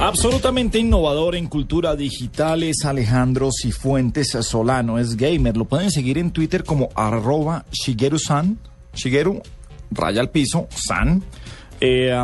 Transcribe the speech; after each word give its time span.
Absolutamente 0.00 0.78
innovador 0.78 1.36
en 1.36 1.46
cultura 1.46 1.94
digital 1.94 2.62
es 2.62 2.86
Alejandro 2.86 3.50
Cifuentes 3.52 4.30
Solano, 4.40 4.98
es 4.98 5.14
gamer. 5.14 5.58
Lo 5.58 5.66
pueden 5.66 5.90
seguir 5.90 6.16
en 6.16 6.30
Twitter 6.30 6.64
como 6.64 6.88
arroba 6.94 7.66
Shigeru-san, 7.70 8.58
Shigeru, 8.94 9.42
raya 9.90 10.22
al 10.22 10.30
piso, 10.30 10.68
san. 10.70 11.22
Eh, 11.82 12.16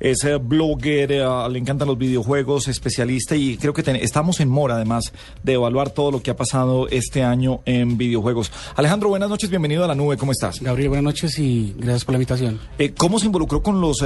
es 0.00 0.24
eh, 0.24 0.36
blogger, 0.36 1.12
eh, 1.12 1.24
le 1.50 1.58
encantan 1.58 1.86
los 1.86 1.98
videojuegos, 1.98 2.68
especialista 2.68 3.36
y 3.36 3.56
creo 3.58 3.72
que 3.74 3.82
estamos 4.02 4.40
en 4.40 4.48
mora 4.48 4.74
además 4.74 5.12
de 5.42 5.52
evaluar 5.52 5.90
todo 5.90 6.10
lo 6.10 6.22
que 6.22 6.30
ha 6.30 6.36
pasado 6.36 6.88
este 6.88 7.22
año 7.22 7.60
en 7.66 7.98
videojuegos. 7.98 8.50
Alejandro, 8.74 9.10
buenas 9.10 9.28
noches, 9.28 9.50
bienvenido 9.50 9.84
a 9.84 9.88
la 9.88 9.94
nube, 9.94 10.16
¿cómo 10.16 10.32
estás? 10.32 10.60
Gabriel, 10.60 10.88
buenas 10.88 11.04
noches 11.04 11.38
y 11.38 11.74
gracias 11.76 12.04
por 12.04 12.14
la 12.14 12.16
invitación. 12.16 12.58
Eh, 12.78 12.92
¿Cómo 12.96 13.18
se 13.18 13.26
involucró 13.26 13.62
con 13.62 13.80
los, 13.80 13.98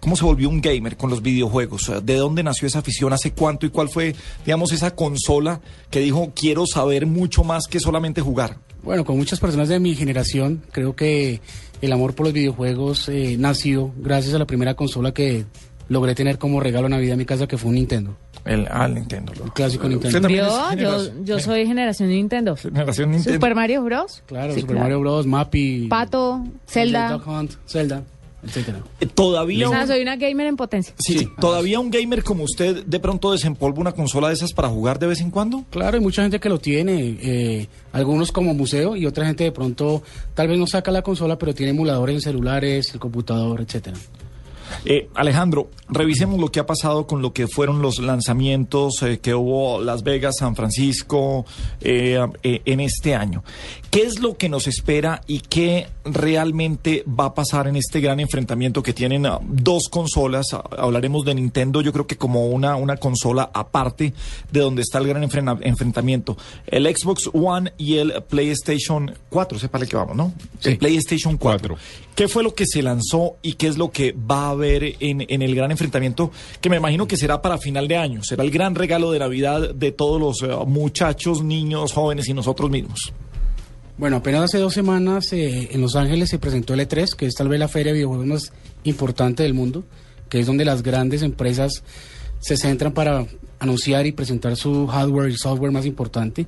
cómo 0.00 0.16
se 0.16 0.24
volvió 0.24 0.48
un 0.48 0.60
gamer 0.60 0.96
con 0.96 1.10
los 1.10 1.22
videojuegos? 1.22 1.90
¿De 2.02 2.16
dónde 2.16 2.42
nació 2.42 2.68
esa 2.68 2.80
afición? 2.80 3.12
¿Hace 3.12 3.32
cuánto 3.32 3.66
y 3.66 3.70
cuál 3.70 3.88
fue, 3.88 4.14
digamos, 4.44 4.72
esa 4.72 4.94
consola 4.94 5.60
que 5.90 6.00
dijo 6.00 6.32
quiero 6.34 6.66
saber 6.66 7.06
mucho 7.06 7.44
más 7.44 7.66
que 7.66 7.80
solamente 7.80 8.20
jugar? 8.20 8.58
Bueno, 8.82 9.04
con 9.04 9.16
muchas 9.16 9.40
personas 9.40 9.68
de 9.68 9.80
mi 9.80 9.94
generación, 9.94 10.62
creo 10.70 10.94
que 10.94 11.40
el 11.80 11.92
amor 11.92 12.14
por 12.14 12.26
los 12.26 12.32
videojuegos 12.32 13.08
eh, 13.08 13.36
nació 13.38 13.92
gracias 13.96 14.34
a 14.34 14.38
la 14.38 14.46
primera 14.46 14.74
consola 14.74 15.12
que 15.12 15.44
logré 15.88 16.14
tener 16.14 16.38
como 16.38 16.60
regalo 16.60 16.86
en 16.86 16.92
Navidad 16.92 17.12
en 17.12 17.18
mi 17.18 17.24
casa, 17.24 17.46
que 17.46 17.56
fue 17.56 17.70
un 17.70 17.76
Nintendo. 17.76 18.16
El, 18.44 18.66
ah, 18.70 18.88
Nintendo. 18.88 19.32
El 19.44 19.52
clásico 19.52 19.88
Nintendo. 19.88 20.28
Yo, 20.76 21.22
yo, 21.22 21.38
soy 21.38 21.66
generación 21.66 22.08
Nintendo. 22.08 22.56
Generación 22.56 23.10
Nintendo. 23.10 23.36
Super 23.36 23.54
Mario 23.54 23.82
Bros. 23.82 24.22
Claro, 24.26 24.54
Super 24.54 24.76
Mario 24.76 25.00
Bros, 25.00 25.26
Mappy. 25.26 25.88
Pato, 25.88 26.44
Zelda. 26.66 27.16
Hunt, 27.16 27.52
Zelda 27.66 28.02
etcétera. 28.42 28.82
Todavía. 29.14 29.68
O 29.68 29.86
soy 29.86 30.02
una 30.02 30.16
gamer 30.16 30.46
en 30.46 30.56
potencia. 30.56 30.94
Sí, 30.98 31.28
todavía 31.40 31.80
un 31.80 31.90
gamer 31.90 32.22
como 32.22 32.44
usted 32.44 32.84
de 32.84 33.00
pronto 33.00 33.32
desempolva 33.32 33.80
una 33.80 33.92
consola 33.92 34.28
de 34.28 34.34
esas 34.34 34.52
para 34.52 34.68
jugar 34.68 34.98
de 34.98 35.08
vez 35.08 35.20
en 35.20 35.30
cuando. 35.30 35.64
Claro, 35.70 35.96
hay 35.96 36.02
mucha 36.02 36.22
gente 36.22 36.38
que 36.40 36.48
lo 36.48 36.58
tiene, 36.58 37.18
eh, 37.20 37.68
algunos 37.92 38.32
como 38.32 38.54
museo 38.54 38.96
y 38.96 39.06
otra 39.06 39.26
gente 39.26 39.44
de 39.44 39.52
pronto 39.52 40.02
tal 40.34 40.48
vez 40.48 40.58
no 40.58 40.66
saca 40.66 40.90
la 40.90 41.02
consola, 41.02 41.38
pero 41.38 41.54
tiene 41.54 41.70
emuladores 41.70 42.14
en 42.14 42.20
celulares, 42.20 42.92
el 42.94 43.00
computador, 43.00 43.60
etcétera. 43.60 43.96
Eh, 44.84 45.08
Alejandro, 45.14 45.70
revisemos 45.88 46.40
lo 46.40 46.50
que 46.50 46.60
ha 46.60 46.66
pasado 46.66 47.06
con 47.06 47.22
lo 47.22 47.32
que 47.32 47.46
fueron 47.46 47.82
los 47.82 47.98
lanzamientos 47.98 49.02
eh, 49.02 49.18
que 49.20 49.34
hubo 49.34 49.80
Las 49.80 50.02
Vegas, 50.02 50.36
San 50.38 50.54
Francisco 50.54 51.44
eh, 51.80 52.18
en 52.42 52.80
este 52.80 53.14
año. 53.14 53.42
¿Qué 53.90 54.02
es 54.02 54.20
lo 54.20 54.36
que 54.36 54.50
nos 54.50 54.66
espera 54.66 55.22
y 55.26 55.40
qué 55.40 55.88
realmente 56.04 57.04
va 57.08 57.26
a 57.26 57.34
pasar 57.34 57.68
en 57.68 57.76
este 57.76 58.00
gran 58.00 58.20
enfrentamiento 58.20 58.82
que 58.82 58.92
tienen 58.92 59.24
ah, 59.24 59.38
dos 59.42 59.88
consolas? 59.90 60.52
Ah, 60.52 60.62
hablaremos 60.76 61.24
de 61.24 61.34
Nintendo, 61.34 61.80
yo 61.80 61.92
creo 61.92 62.06
que 62.06 62.16
como 62.16 62.46
una, 62.46 62.76
una 62.76 62.98
consola 62.98 63.50
aparte 63.54 64.12
de 64.52 64.60
donde 64.60 64.82
está 64.82 64.98
el 64.98 65.08
gran 65.08 65.22
enfrentamiento. 65.22 66.36
El 66.66 66.84
Xbox 66.94 67.30
One 67.32 67.72
y 67.78 67.96
el 67.96 68.22
PlayStation 68.28 69.14
4, 69.30 69.58
sepa 69.58 69.78
que 69.86 69.96
vamos, 69.96 70.16
¿no? 70.16 70.32
El 70.64 70.76
PlayStation 70.76 71.36
4. 71.36 71.76
¿Qué 72.14 72.28
fue 72.28 72.42
lo 72.42 72.54
que 72.54 72.66
se 72.66 72.82
lanzó 72.82 73.36
y 73.42 73.54
qué 73.54 73.68
es 73.68 73.78
lo 73.78 73.90
que 73.90 74.12
va 74.12 74.50
a 74.50 74.54
haber 74.58 74.96
en, 75.00 75.24
en, 75.28 75.42
el 75.42 75.54
gran 75.54 75.70
enfrentamiento? 75.70 76.30
Que 76.60 76.70
me 76.70 76.76
imagino 76.76 77.06
que 77.06 77.16
será 77.16 77.40
para 77.40 77.58
final 77.58 77.88
de 77.88 77.96
año. 77.96 78.22
Será 78.22 78.42
el 78.42 78.50
gran 78.50 78.74
regalo 78.74 79.10
de 79.10 79.18
Navidad 79.18 79.74
de 79.74 79.92
todos 79.92 80.20
los 80.20 80.42
eh, 80.42 80.54
muchachos, 80.66 81.42
niños, 81.42 81.92
jóvenes 81.92 82.28
y 82.28 82.34
nosotros 82.34 82.70
mismos. 82.70 83.12
Bueno, 83.98 84.18
apenas 84.18 84.44
hace 84.44 84.58
dos 84.58 84.74
semanas 84.74 85.32
eh, 85.32 85.70
en 85.72 85.80
Los 85.80 85.96
Ángeles 85.96 86.28
se 86.30 86.38
presentó 86.38 86.74
el 86.74 86.80
E3, 86.80 87.16
que 87.16 87.26
es 87.26 87.34
tal 87.34 87.48
vez 87.48 87.58
la 87.58 87.66
feria 87.66 87.92
de 87.92 87.98
videojuegos 87.98 88.26
más 88.26 88.52
importante 88.84 89.42
del 89.42 89.54
mundo, 89.54 89.84
que 90.28 90.38
es 90.38 90.46
donde 90.46 90.64
las 90.64 90.84
grandes 90.84 91.22
empresas 91.22 91.82
se 92.38 92.56
centran 92.56 92.92
para 92.92 93.26
anunciar 93.58 94.06
y 94.06 94.12
presentar 94.12 94.56
su 94.56 94.86
hardware 94.86 95.30
y 95.30 95.36
software 95.36 95.72
más 95.72 95.84
importante. 95.84 96.46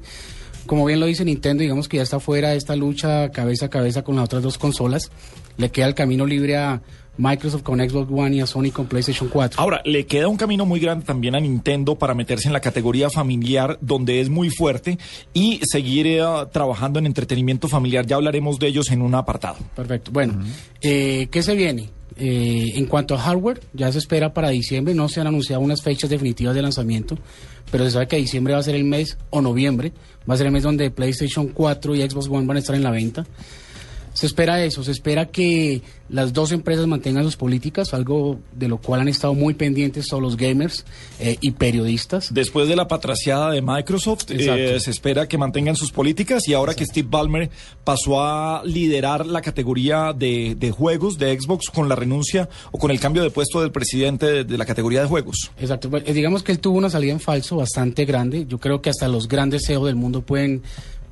Como 0.67 0.85
bien 0.85 1.01
lo 1.01 1.07
dice 1.07 1.25
Nintendo, 1.25 1.63
digamos 1.63 1.89
que 1.89 1.97
ya 1.97 2.05
está 2.05 2.21
fuera 2.21 2.51
de 2.51 2.57
esta 2.57 2.77
lucha 2.77 3.31
cabeza 3.31 3.67
a 3.67 3.71
cabeza 3.71 4.03
con 4.03 4.15
las 4.15 4.27
otras 4.27 4.43
dos 4.43 4.57
consolas. 4.57 5.11
Le 5.61 5.71
queda 5.71 5.87
el 5.87 5.95
camino 5.95 6.25
libre 6.25 6.57
a 6.57 6.81
Microsoft 7.19 7.63
con 7.63 7.79
Xbox 7.81 8.11
One 8.11 8.37
y 8.37 8.41
a 8.41 8.47
Sony 8.47 8.71
con 8.73 8.87
PlayStation 8.87 9.29
4. 9.29 9.61
Ahora, 9.61 9.83
le 9.85 10.07
queda 10.07 10.27
un 10.27 10.39
camino 10.39 10.65
muy 10.65 10.81
grande 10.81 11.05
también 11.05 11.35
a 11.35 11.41
Nintendo 11.41 11.97
para 11.97 12.15
meterse 12.15 12.49
en 12.49 12.55
la 12.55 12.61
categoría 12.61 13.11
familiar, 13.11 13.77
donde 13.83 14.23
es 14.23 14.31
muy 14.31 14.49
fuerte, 14.49 14.99
y 15.35 15.61
seguir 15.71 16.07
eh, 16.07 16.23
trabajando 16.51 16.99
en 16.99 17.05
entretenimiento 17.05 17.69
familiar. 17.69 18.07
Ya 18.07 18.17
hablaremos 18.17 18.59
de 18.59 18.69
ellos 18.69 18.91
en 18.91 19.03
un 19.03 19.15
apartado. 19.15 19.59
Perfecto. 19.77 20.11
Bueno, 20.13 20.43
eh, 20.81 21.29
¿qué 21.31 21.43
se 21.43 21.55
viene? 21.55 21.91
Eh, 22.17 22.73
en 22.77 22.87
cuanto 22.87 23.15
a 23.15 23.19
hardware, 23.19 23.61
ya 23.75 23.93
se 23.93 23.99
espera 23.99 24.33
para 24.33 24.49
diciembre, 24.49 24.95
no 24.95 25.11
se 25.11 25.21
han 25.21 25.27
anunciado 25.27 25.61
unas 25.61 25.83
fechas 25.83 26.09
definitivas 26.09 26.55
de 26.55 26.63
lanzamiento, 26.63 27.19
pero 27.71 27.85
se 27.85 27.91
sabe 27.91 28.09
que 28.09 28.17
diciembre 28.17 28.55
va 28.55 28.61
a 28.61 28.63
ser 28.63 28.77
el 28.77 28.85
mes, 28.85 29.19
o 29.29 29.43
noviembre, 29.43 29.93
va 30.29 30.35
a 30.35 30.37
ser 30.39 30.47
el 30.47 30.53
mes 30.53 30.63
donde 30.63 30.91
PlayStation 30.91 31.49
4 31.49 31.97
y 31.97 32.09
Xbox 32.09 32.29
One 32.29 32.47
van 32.47 32.57
a 32.57 32.61
estar 32.61 32.75
en 32.75 32.83
la 32.83 32.91
venta. 32.91 33.27
Se 34.13 34.27
espera 34.27 34.63
eso, 34.65 34.83
se 34.83 34.91
espera 34.91 35.27
que 35.27 35.83
las 36.09 36.33
dos 36.33 36.51
empresas 36.51 36.87
mantengan 36.87 37.23
sus 37.23 37.37
políticas, 37.37 37.95
algo 37.95 38.41
de 38.53 38.69
lo 38.69 38.79
cual 38.79 39.03
han 39.03 39.09
estado 39.09 39.35
muy 39.35 39.55
pendientes 39.55 40.09
todos 40.09 40.23
los 40.23 40.37
gamers 40.37 40.85
eh, 41.21 41.37
y 41.41 41.53
periodistas. 41.53 42.35
Después 42.35 42.69
de 42.69 42.75
la 42.75 42.89
patraciada 42.89 43.51
de 43.53 43.63
Microsoft, 43.63 44.31
eh, 44.31 44.79
se 44.81 44.91
espera 44.91 45.29
que 45.29 45.39
mantengan 45.39 45.77
sus 45.77 45.93
políticas 45.93 46.49
y 46.49 46.55
ahora 46.55 46.75
que 46.75 46.85
Steve 46.85 47.07
Ballmer 47.09 47.51
pasó 47.85 48.21
a 48.21 48.63
liderar 48.65 49.27
la 49.27 49.41
categoría 49.41 50.13
de, 50.13 50.75
juegos 50.77 51.19
de 51.19 51.39
Xbox 51.39 51.71
con 51.71 51.89
la 51.89 51.95
renuncia 51.95 52.49
o 52.73 52.79
con 52.79 52.91
el 52.91 52.99
cambio 52.99 53.23
de 53.23 53.31
puesto 53.31 53.61
del 53.61 53.71
presidente 53.71 54.45
de, 54.45 54.59
la 54.59 54.67
categoría 54.67 55.03
de 55.03 55.07
juegos. 55.07 55.53
Exacto, 55.61 55.91
eh, 55.97 56.13
digamos 56.13 56.43
que 56.43 56.53
él 56.53 56.59
tuvo 56.59 56.79
una 56.79 56.91
salida 56.91 57.13
en 57.13 57.21
falso 57.21 57.57
bastante 57.57 58.05
grande, 58.05 58.47
yo 58.49 58.59
creo 58.59 58.83
que 58.83 58.91
hasta 58.91 59.07
los 59.07 59.29
grandes 59.29 59.63
CEO 59.67 59.87
del 59.87 59.95
mundo 59.97 60.23
pueden 60.23 60.63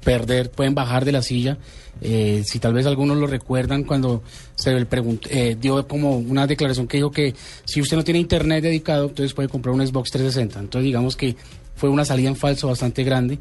perder, 0.08 0.50
pueden 0.50 0.74
bajar 0.74 1.04
de 1.04 1.12
la 1.12 1.20
silla. 1.20 1.58
Eh, 2.00 2.42
si 2.46 2.58
tal 2.60 2.72
vez 2.72 2.86
algunos 2.86 3.18
lo 3.18 3.26
recuerdan 3.26 3.84
cuando 3.84 4.22
se 4.54 4.72
le 4.72 4.86
eh, 5.28 5.54
dio 5.60 5.86
como 5.86 6.16
una 6.16 6.46
declaración 6.46 6.88
que 6.88 6.96
dijo 6.96 7.10
que 7.10 7.34
si 7.66 7.82
usted 7.82 7.98
no 7.98 8.04
tiene 8.04 8.18
internet 8.18 8.62
dedicado, 8.62 9.08
entonces 9.08 9.34
puede 9.34 9.50
comprar 9.50 9.74
un 9.74 9.86
Xbox 9.86 10.10
360. 10.10 10.60
Entonces 10.60 10.84
digamos 10.86 11.14
que 11.14 11.36
fue 11.76 11.90
una 11.90 12.06
salida 12.06 12.30
en 12.30 12.36
falso 12.36 12.68
bastante 12.68 13.04
grande. 13.04 13.38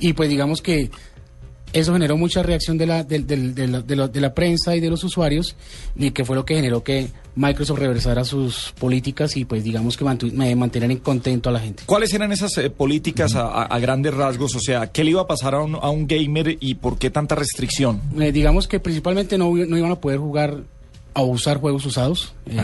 Y 0.00 0.12
pues 0.12 0.28
digamos 0.28 0.60
que 0.60 0.90
eso 1.72 1.92
generó 1.92 2.16
mucha 2.16 2.42
reacción 2.42 2.78
de 2.78 2.86
la, 2.86 3.04
de, 3.04 3.20
la, 3.68 4.08
de, 4.08 4.20
la, 4.20 4.34
prensa 4.34 4.74
y 4.74 4.80
de 4.80 4.90
los 4.90 5.04
usuarios 5.04 5.54
y 5.94 6.10
que 6.10 6.24
fue 6.24 6.34
lo 6.34 6.44
que 6.44 6.56
generó 6.56 6.82
que 6.82 7.08
Microsoft 7.38 7.78
reversara 7.78 8.24
sus 8.24 8.74
políticas 8.78 9.36
y 9.36 9.44
pues 9.44 9.62
digamos 9.62 9.96
que 9.96 10.04
mantener 10.04 10.90
en 10.90 10.98
contento 10.98 11.48
a 11.48 11.52
la 11.52 11.60
gente. 11.60 11.84
¿Cuáles 11.86 12.12
eran 12.12 12.32
esas 12.32 12.58
eh, 12.58 12.68
políticas 12.68 13.36
a, 13.36 13.78
grandes 13.78 14.12
rasgos? 14.12 14.56
O 14.56 14.60
sea, 14.60 14.88
¿qué 14.88 15.04
le 15.04 15.12
iba 15.12 15.22
a 15.22 15.26
pasar 15.28 15.54
a 15.54 15.62
un, 15.62 15.76
a 15.76 15.88
un 15.88 16.08
gamer 16.08 16.56
y 16.58 16.74
por 16.74 16.98
qué 16.98 17.10
tanta 17.10 17.36
restricción? 17.36 18.00
Eh, 18.18 18.32
digamos 18.32 18.66
que 18.66 18.80
principalmente 18.80 19.38
no, 19.38 19.54
no 19.54 19.78
iban 19.78 19.92
a 19.92 20.00
poder 20.00 20.18
jugar 20.18 20.64
a 21.18 21.22
usar 21.22 21.58
juegos 21.58 21.84
usados. 21.84 22.32
Eh, 22.46 22.60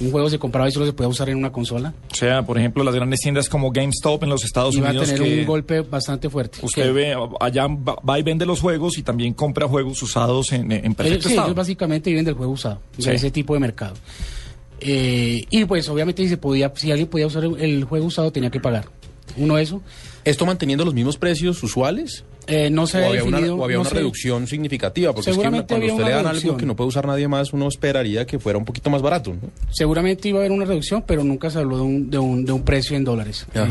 un 0.00 0.10
juego 0.10 0.28
se 0.28 0.38
compraba 0.38 0.68
y 0.68 0.72
solo 0.72 0.86
se 0.86 0.92
podía 0.92 1.08
usar 1.08 1.28
en 1.28 1.38
una 1.38 1.50
consola. 1.50 1.94
O 2.10 2.14
sea, 2.14 2.44
por 2.44 2.58
ejemplo, 2.58 2.84
las 2.84 2.94
grandes 2.94 3.20
tiendas 3.20 3.48
como 3.48 3.70
GameStop 3.70 4.22
en 4.22 4.28
los 4.28 4.44
Estados 4.44 4.76
Unidos. 4.76 5.08
Iba 5.08 5.16
a 5.16 5.18
tener 5.18 5.40
un 5.40 5.46
golpe 5.46 5.80
bastante 5.80 6.28
fuerte. 6.28 6.58
Usted 6.62 6.92
ve, 6.92 7.16
allá 7.40 7.66
va 7.68 8.18
y 8.18 8.22
vende 8.22 8.46
los 8.46 8.60
juegos 8.60 8.98
y 8.98 9.02
también 9.02 9.34
compra 9.34 9.66
juegos 9.66 10.02
usados 10.02 10.52
en, 10.52 10.70
en 10.70 10.94
perfecto 10.94 11.28
ellos, 11.28 11.54
básicamente 11.54 12.10
viven 12.10 12.24
del 12.24 12.34
juego 12.34 12.52
usado, 12.52 12.80
de 12.96 13.14
ese 13.14 13.30
tipo 13.30 13.54
de 13.54 13.60
mercado. 13.60 13.94
Eh, 14.80 15.46
y 15.48 15.64
pues 15.64 15.88
obviamente 15.88 16.22
si, 16.22 16.28
se 16.28 16.36
podía, 16.36 16.70
si 16.76 16.90
alguien 16.90 17.08
podía 17.08 17.26
usar 17.26 17.44
el 17.44 17.84
juego 17.84 18.06
usado 18.06 18.30
tenía 18.30 18.50
que 18.50 18.60
pagar. 18.60 18.86
Uno 19.36 19.58
eso. 19.58 19.82
¿Esto 20.26 20.44
manteniendo 20.44 20.84
los 20.84 20.92
mismos 20.92 21.16
precios 21.18 21.62
usuales? 21.62 22.24
Eh, 22.48 22.68
no 22.68 22.88
se 22.88 23.04
había 23.04 23.22
una, 23.22 23.38
o 23.38 23.64
había 23.64 23.78
una 23.78 23.90
reducción 23.90 24.48
significativa, 24.48 25.12
porque 25.12 25.30
es 25.30 25.36
que 25.36 25.40
cuando 25.40 25.60
usted 25.60 25.78
le 25.78 26.10
dan 26.10 26.26
algo 26.26 26.56
que 26.56 26.66
no 26.66 26.74
puede 26.74 26.88
usar 26.88 27.06
nadie 27.06 27.28
más, 27.28 27.52
uno 27.52 27.68
esperaría 27.68 28.26
que 28.26 28.40
fuera 28.40 28.58
un 28.58 28.64
poquito 28.64 28.90
más 28.90 29.02
barato. 29.02 29.36
Seguramente 29.70 30.28
iba 30.28 30.38
a 30.38 30.40
haber 30.40 30.50
una 30.50 30.64
reducción, 30.64 31.04
pero 31.06 31.22
nunca 31.22 31.48
se 31.48 31.60
habló 31.60 31.76
de 31.76 31.82
un, 31.84 32.10
de 32.10 32.18
un, 32.18 32.44
de 32.44 32.50
un 32.50 32.64
precio 32.64 32.96
en 32.96 33.04
dólares. 33.04 33.46
Eh, 33.54 33.64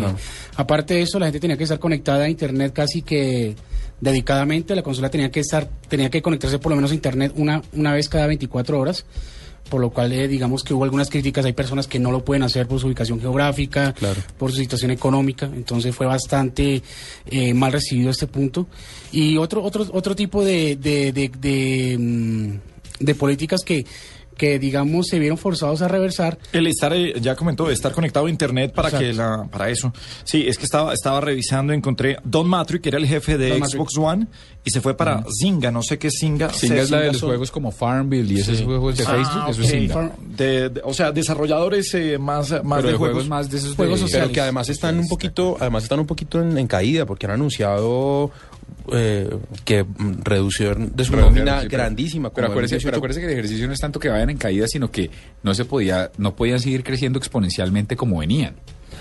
aparte 0.55 0.93
de 0.93 1.01
eso, 1.01 1.19
la 1.19 1.25
gente 1.25 1.41
tenía 1.41 1.57
que 1.57 1.63
estar 1.63 1.77
conectada 1.77 2.23
a 2.23 2.29
Internet 2.29 2.71
casi 2.71 3.01
que 3.01 3.53
dedicadamente, 3.99 4.77
la 4.77 4.81
consola 4.81 5.09
tenía 5.09 5.29
que 5.31 5.41
estar, 5.41 5.67
tenía 5.89 6.09
que 6.09 6.21
conectarse 6.21 6.57
por 6.59 6.69
lo 6.69 6.77
menos 6.77 6.91
a 6.91 6.93
Internet 6.93 7.33
una, 7.35 7.63
una 7.73 7.93
vez 7.93 8.07
cada 8.07 8.27
24 8.27 8.79
horas 8.79 9.05
por 9.69 9.81
lo 9.81 9.89
cual 9.89 10.13
eh, 10.13 10.27
digamos 10.27 10.63
que 10.63 10.73
hubo 10.73 10.83
algunas 10.83 11.09
críticas, 11.09 11.45
hay 11.45 11.53
personas 11.53 11.87
que 11.87 11.99
no 11.99 12.11
lo 12.11 12.23
pueden 12.23 12.43
hacer 12.43 12.67
por 12.67 12.79
su 12.79 12.87
ubicación 12.87 13.19
geográfica, 13.19 13.93
por 14.37 14.51
su 14.51 14.57
situación 14.57 14.91
económica, 14.91 15.47
entonces 15.47 15.95
fue 15.95 16.05
bastante 16.05 16.81
eh, 17.25 17.53
mal 17.53 17.71
recibido 17.71 18.11
este 18.11 18.27
punto. 18.27 18.67
Y 19.11 19.37
otro, 19.37 19.63
otro, 19.63 19.87
otro 19.91 20.15
tipo 20.15 20.43
de, 20.43 20.75
de, 20.75 21.11
de, 21.11 21.97
mm, 21.97 23.11
políticas 23.17 23.61
que 23.63 23.85
que 24.37 24.59
digamos 24.59 25.07
se 25.07 25.19
vieron 25.19 25.37
forzados 25.37 25.81
a 25.81 25.87
reversar. 25.87 26.37
El 26.51 26.67
estar, 26.67 26.93
eh, 26.93 27.13
ya 27.21 27.35
comentó, 27.35 27.69
estar 27.69 27.91
conectado 27.93 28.25
a 28.25 28.29
internet 28.29 28.73
para 28.73 28.89
Exacto. 28.89 29.05
que 29.07 29.13
la, 29.13 29.47
para 29.51 29.69
eso. 29.69 29.93
Sí, 30.23 30.43
es 30.47 30.57
que 30.57 30.65
estaba, 30.65 30.93
estaba 30.93 31.21
revisando, 31.21 31.73
encontré 31.73 32.17
Don 32.23 32.47
Matrick, 32.47 32.81
que 32.81 32.89
era 32.89 32.97
el 32.97 33.07
jefe 33.07 33.37
de 33.37 33.49
Don 33.57 33.67
Xbox 33.69 33.97
One, 33.97 34.27
y 34.63 34.71
se 34.71 34.81
fue 34.81 34.95
para 34.97 35.23
Zynga, 35.41 35.71
no 35.71 35.83
sé 35.83 35.97
qué 35.99 36.07
es 36.07 36.17
Zynga. 36.19 36.49
Se- 36.51 36.79
es 36.79 36.89
la 36.91 36.99
de 37.01 37.07
los 37.07 37.17
son- 37.17 37.29
juegos 37.29 37.51
como 37.51 37.71
Farmville 37.71 38.33
y 38.33 38.39
esos 38.39 38.61
juegos 38.61 38.97
de 38.97 39.03
Ah, 39.03 39.11
Facebook, 39.11 39.43
eso 39.49 39.61
es. 39.61 39.91
Farm- 39.91 40.11
De, 40.35 40.69
de- 40.69 40.81
o 40.83 40.93
sea, 40.93 41.11
desarrolladores 41.11 41.93
eh, 41.93 42.17
más, 42.17 42.51
más 42.63 42.77
Pero 42.77 42.87
de 42.87 42.91
de 42.93 42.97
juegos. 42.97 42.99
juegos 42.99 43.27
más 43.29 43.49
de 43.49 43.57
esos 43.57 43.75
Juegos 43.75 43.99
de- 43.99 44.05
sociales. 44.07 44.27
Pero 44.27 44.33
que 44.33 44.41
además 44.41 44.69
están 44.69 44.99
un 44.99 45.07
poquito, 45.07 45.57
además 45.59 45.83
están 45.83 45.99
un 45.99 46.07
poquito 46.07 46.41
en, 46.41 46.57
en 46.57 46.67
caída 46.67 47.05
porque 47.05 47.25
han 47.27 47.33
anunciado 47.33 48.31
eh, 48.91 49.29
que 49.63 49.85
reducción 50.23 50.95
de 50.95 51.03
su 51.05 51.15
nómina 51.15 51.61
sí, 51.61 51.67
grandísima. 51.67 52.31
Pero 52.31 52.47
como 52.47 52.53
acuérdese, 52.53 52.75
pero 52.77 52.97
18. 52.97 52.97
acuérdese 52.97 53.19
que 53.21 53.25
el 53.27 53.33
ejercicio 53.33 53.67
no 53.67 53.73
es 53.73 53.79
tanto 53.79 53.99
que 53.99 54.09
vayan 54.09 54.29
en 54.29 54.37
caída, 54.37 54.67
sino 54.67 54.91
que 54.91 55.09
no 55.43 55.53
se 55.53 55.65
podía, 55.65 56.11
no 56.17 56.35
podían 56.35 56.59
seguir 56.59 56.83
creciendo 56.83 57.17
exponencialmente 57.19 57.95
como 57.95 58.19
venían. 58.19 58.55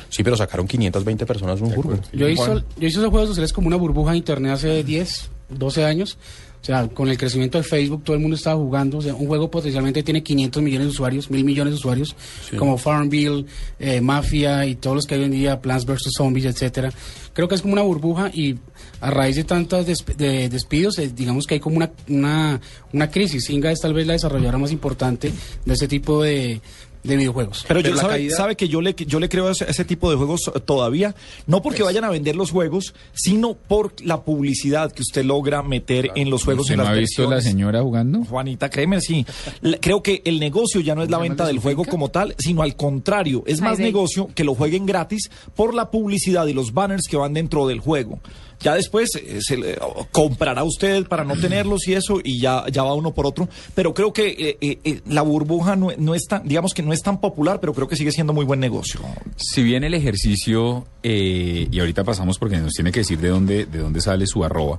Sí, 0.09 0.23
pero 0.23 0.37
sacaron 0.37 0.67
520 0.69 1.27
personas 1.27 1.61
un 1.61 1.71
juego. 1.71 1.99
Yo 2.13 2.29
hice, 2.29 2.41
Bueno. 2.47 2.65
yo 2.79 2.87
hice 2.87 2.99
esos 2.99 3.11
juegos 3.11 3.29
sociales 3.31 3.53
como 3.53 3.67
una 3.67 3.77
burbuja 3.77 4.13
de 4.13 4.19
internet 4.19 4.53
hace 4.53 4.85
10, 4.85 5.31
12 5.51 5.85
años. 5.85 6.19
O 6.65 6.67
sea, 6.67 6.89
con 6.89 7.11
el 7.11 7.19
crecimiento 7.19 7.59
de 7.59 7.65
Facebook 7.65 8.05
todo 8.05 8.17
el 8.17 8.23
mundo 8.23 8.37
estaba 8.37 8.57
jugando. 8.57 8.97
O 8.97 9.03
sea, 9.03 9.15
un 9.15 9.27
juego 9.27 9.51
potencialmente 9.51 10.03
tiene 10.03 10.23
500 10.23 10.63
millones 10.63 10.87
de 10.87 10.91
usuarios, 10.93 11.31
mil 11.31 11.45
millones 11.45 11.75
de 11.75 11.77
usuarios, 11.77 12.17
como 12.59 12.79
Farmville, 12.79 13.45
eh, 13.79 14.01
Mafia 14.01 14.65
y 14.65 14.75
todos 14.77 14.97
los 14.97 15.07
que 15.07 15.13
hay 15.15 15.21
hoy 15.21 15.27
en 15.27 15.33
día, 15.33 15.61
Plants 15.61 15.85
vs. 15.85 16.11
Zombies, 16.17 16.47
etcétera. 16.47 16.91
Creo 17.35 17.49
que 17.49 17.55
es 17.57 17.61
como 17.61 17.75
una 17.75 17.83
burbuja 17.83 18.31
y 18.33 18.55
a 19.03 19.11
raíz 19.11 19.37
de 19.37 19.45
tantos 19.45 19.87
desp- 19.87 20.17
de 20.17 20.49
despidos, 20.49 20.99
eh, 20.99 21.11
digamos 21.15 21.47
que 21.47 21.53
hay 21.55 21.61
como 21.61 21.77
una, 21.77 21.91
una, 22.09 22.59
una 22.95 23.11
crisis. 23.11 23.45
Singa 23.45 23.71
es 23.71 23.81
tal 23.81 23.93
vez 23.93 24.07
la 24.07 24.15
desarrolladora 24.15 24.57
más 24.57 24.73
importante 24.73 25.31
de 25.67 25.75
ese 25.75 25.87
tipo 25.87 26.23
de, 26.23 26.63
de 27.05 27.17
videojuegos. 27.17 27.65
Pero, 27.69 27.81
Pero 27.83 27.95
yo 27.95 28.01
sabe, 28.01 28.13
caída- 28.15 28.37
sabe 28.37 28.57
que 28.57 28.67
yo 28.69 28.81
le, 28.81 28.95
yo 28.95 29.21
le 29.21 29.29
creo 29.29 29.47
a 29.49 29.53
ese, 29.53 29.71
ese 29.71 29.85
tipo 29.85 30.11
de 30.11 30.17
juegos 30.17 30.51
todavía, 30.65 31.15
no 31.47 31.63
porque 31.63 31.79
Pues 31.81 31.89
vayan 31.95 32.05
a 32.05 32.11
vender 32.11 32.35
los 32.35 32.51
juegos, 32.51 32.95
sino 33.13 33.55
por 33.55 33.93
la 34.03 34.23
publicidad 34.23 34.91
que 34.91 35.03
usted 35.03 35.25
logra 35.25 35.63
meter 35.63 36.11
en 36.17 36.31
los 36.31 36.45
juegos. 36.45 36.63
¿Usted 36.63 36.75
en 36.75 36.79
no 36.79 36.85
las 36.85 36.93
ha 36.93 36.97
visto 36.97 37.31
la 37.31 37.41
señora 37.41 37.83
jugando? 37.83 38.25
Juanita, 38.25 38.71
créeme, 38.71 39.01
sí. 39.01 39.25
La- 39.61 39.79
creo 39.79 40.03
que 40.03 40.23
el 40.25 40.41
negocio 40.41 40.81
ya 40.81 40.95
no 40.95 41.03
es 41.03 41.11
la 41.11 41.19
¿Se 41.19 41.23
llama 41.23 41.29
venta 41.29 41.45
de 41.45 41.53
del 41.53 41.61
juego 41.61 41.85
como 41.85 42.09
tal, 42.11 42.35
sino 42.39 42.63
al 42.63 42.75
contrario, 42.75 43.45
es 43.47 43.61
más 43.61 43.79
Ay, 43.79 43.85
negocio 43.85 44.29
que 44.35 44.43
lo 44.45 44.55
jueguen 44.55 44.87
gratis 44.87 45.31
por 45.55 45.75
la 45.75 45.91
publicidad 45.91 46.47
y 46.47 46.55
los 46.55 46.73
banners 46.73 47.07
que 47.09 47.17
van 47.19 47.35
dentro 47.35 47.67
del 47.67 47.81
juego. 47.81 48.19
Ya 48.61 48.75
después 48.75 49.11
eh, 49.17 49.39
se 49.41 49.57
le- 49.57 49.77
comprará 50.13 50.65
usted 50.65 51.07
para 51.07 51.25
no 51.25 51.37
tenerlos 51.37 51.87
y 51.89 51.95
eso, 51.95 52.21
y 52.23 52.41
ya, 52.41 52.63
va 52.63 52.95
uno 52.95 53.13
por 53.13 53.27
otro. 53.27 53.49
Pero 53.75 53.95
creo 53.95 54.13
que 54.13 54.57
eh, 54.61 54.79
eh, 54.85 55.01
la 55.07 55.23
burbuja 55.23 55.77
no, 55.77 55.91
no 55.99 56.15
es 56.15 56.25
tan, 56.27 56.47
digamos 56.47 56.73
que 56.75 56.83
no 56.83 56.93
es 56.93 57.03
tan 57.03 57.21
popular, 57.21 57.61
pero 57.61 57.75
creo 57.75 57.89
que 57.89 57.97
sigue 57.97 58.13
siendo 58.13 58.33
muy 58.33 58.45
buen 58.45 58.61
negocio. 58.61 59.01
Si 59.37 59.63
bien 59.63 59.85
el 59.85 59.95
ejercicio, 59.95 60.87
y 61.03 61.79
ahorita 61.79 62.05
pasamos 62.05 62.39
porque 62.39 62.57
nos 62.59 62.73
tiene 62.73 62.93
que 62.93 63.01
decir 63.01 63.19
de 63.19 63.29
dónde, 63.29 63.67
de 63.67 63.79
dónde 63.79 64.01
sale 64.01 64.27
su 64.27 64.45
arroba, 64.45 64.79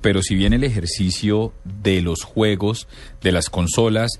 pero 0.00 0.22
si 0.22 0.34
bien 0.34 0.52
el 0.52 0.64
ejercicio 0.64 1.52
de 1.64 2.00
los 2.02 2.24
juegos, 2.24 2.88
de 3.22 3.32
las 3.32 3.48
consolas, 3.50 4.10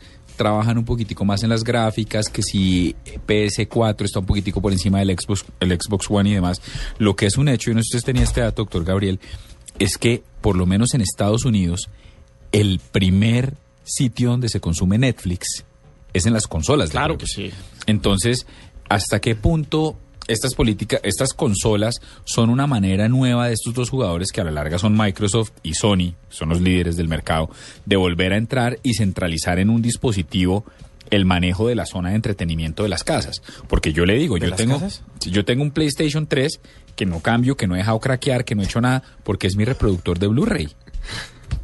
trabajan 0.43 0.77
un 0.77 0.85
poquitico 0.85 1.25
más 1.25 1.45
en 1.45 1.51
las 1.51 1.63
gráficas, 1.63 2.29
que 2.29 2.43
si 2.43 2.97
PS4 3.29 4.05
está 4.05 4.19
un 4.19 4.27
poquitico 4.27 4.61
por 4.61 4.73
encima 4.73 4.99
del 4.99 5.17
Xbox, 5.17 5.45
el 5.61 5.71
Xbox 5.81 6.11
One 6.11 6.31
y 6.31 6.35
demás, 6.35 6.61
lo 6.99 7.15
que 7.15 7.27
es 7.27 7.37
un 7.37 7.49
hecho, 7.49 7.71
y 7.71 7.75
no 7.75 7.83
sé 7.83 7.91
si 7.93 7.97
usted 7.99 8.07
tenía 8.07 8.25
este 8.25 8.41
dato, 8.41 8.63
doctor 8.63 8.83
Gabriel, 8.83 9.21
es 9.79 9.99
que 9.99 10.25
por 10.41 10.57
lo 10.57 10.67
menos 10.67 10.95
en 10.95 11.01
Estados 11.01 11.45
Unidos, 11.45 11.91
el 12.51 12.81
primer 12.91 13.55
sitio 13.85 14.31
donde 14.31 14.49
se 14.49 14.61
consume 14.61 14.99
Netflix 14.99 15.65
es 16.13 16.27
en 16.27 16.33
las 16.33 16.49
consolas. 16.49 16.91
Claro 16.91 17.17
que 17.17 17.27
sí. 17.27 17.53
Entonces, 17.87 18.45
¿hasta 18.89 19.21
qué 19.21 19.37
punto 19.37 19.97
estas 20.29 20.55
políticas, 20.55 21.01
estas 21.03 21.33
consolas 21.33 21.97
son 22.25 22.51
una 22.51 22.67
manera 22.67 23.09
nueva 23.09 23.49
de 23.49 23.55
estos 23.55 23.75
dos 23.75 23.91
jugadores 23.91 24.31
que 24.33 24.41
a 24.41 24.45
la 24.45 24.51
larga 24.51 24.79
son 24.79 24.97
Microsoft 24.97 25.53
y 25.63 25.75
Sony, 25.75 26.15
son 26.29 26.51
los 26.51 26.61
líderes 26.61 26.97
del 26.97 27.09
mercado, 27.09 27.51
de 27.85 27.97
volver 27.97 28.33
a 28.33 28.37
entrar 28.37 28.79
y 28.83 28.95
centralizar 28.95 29.59
en 29.59 29.71
un 29.71 29.83
dispositivo 29.83 30.65
el 31.11 31.25
manejo 31.27 31.69
de 31.69 31.75
la 31.75 31.85
zona 31.85 32.11
de 32.11 32.17
entretenimiento 32.17 32.83
de 32.83 32.89
las 32.89 33.05
casas? 33.05 33.43
Porque 33.69 33.93
yo 33.93 34.07
le 34.07 34.15
digo, 34.15 34.39
¿De 34.39 34.49
yo 34.49 34.55
tengo, 34.55 34.81
casas? 34.81 35.03
yo 35.21 35.45
tengo 35.45 35.63
un 35.63 35.71
PlayStation 35.71 36.27
3 36.27 36.61
que 36.97 37.07
no 37.07 37.21
cambio, 37.21 37.57
que 37.57 37.67
no 37.67 37.75
he 37.75 37.79
dejado 37.79 38.01
craquear, 38.01 38.45
que 38.45 38.55
no 38.55 38.63
he 38.63 38.65
hecho 38.65 38.81
nada, 38.81 39.03
porque 39.23 39.47
es 39.47 39.57
mi 39.57 39.65
reproductor 39.65 40.19
de 40.19 40.27
Blu-ray. 40.29 40.69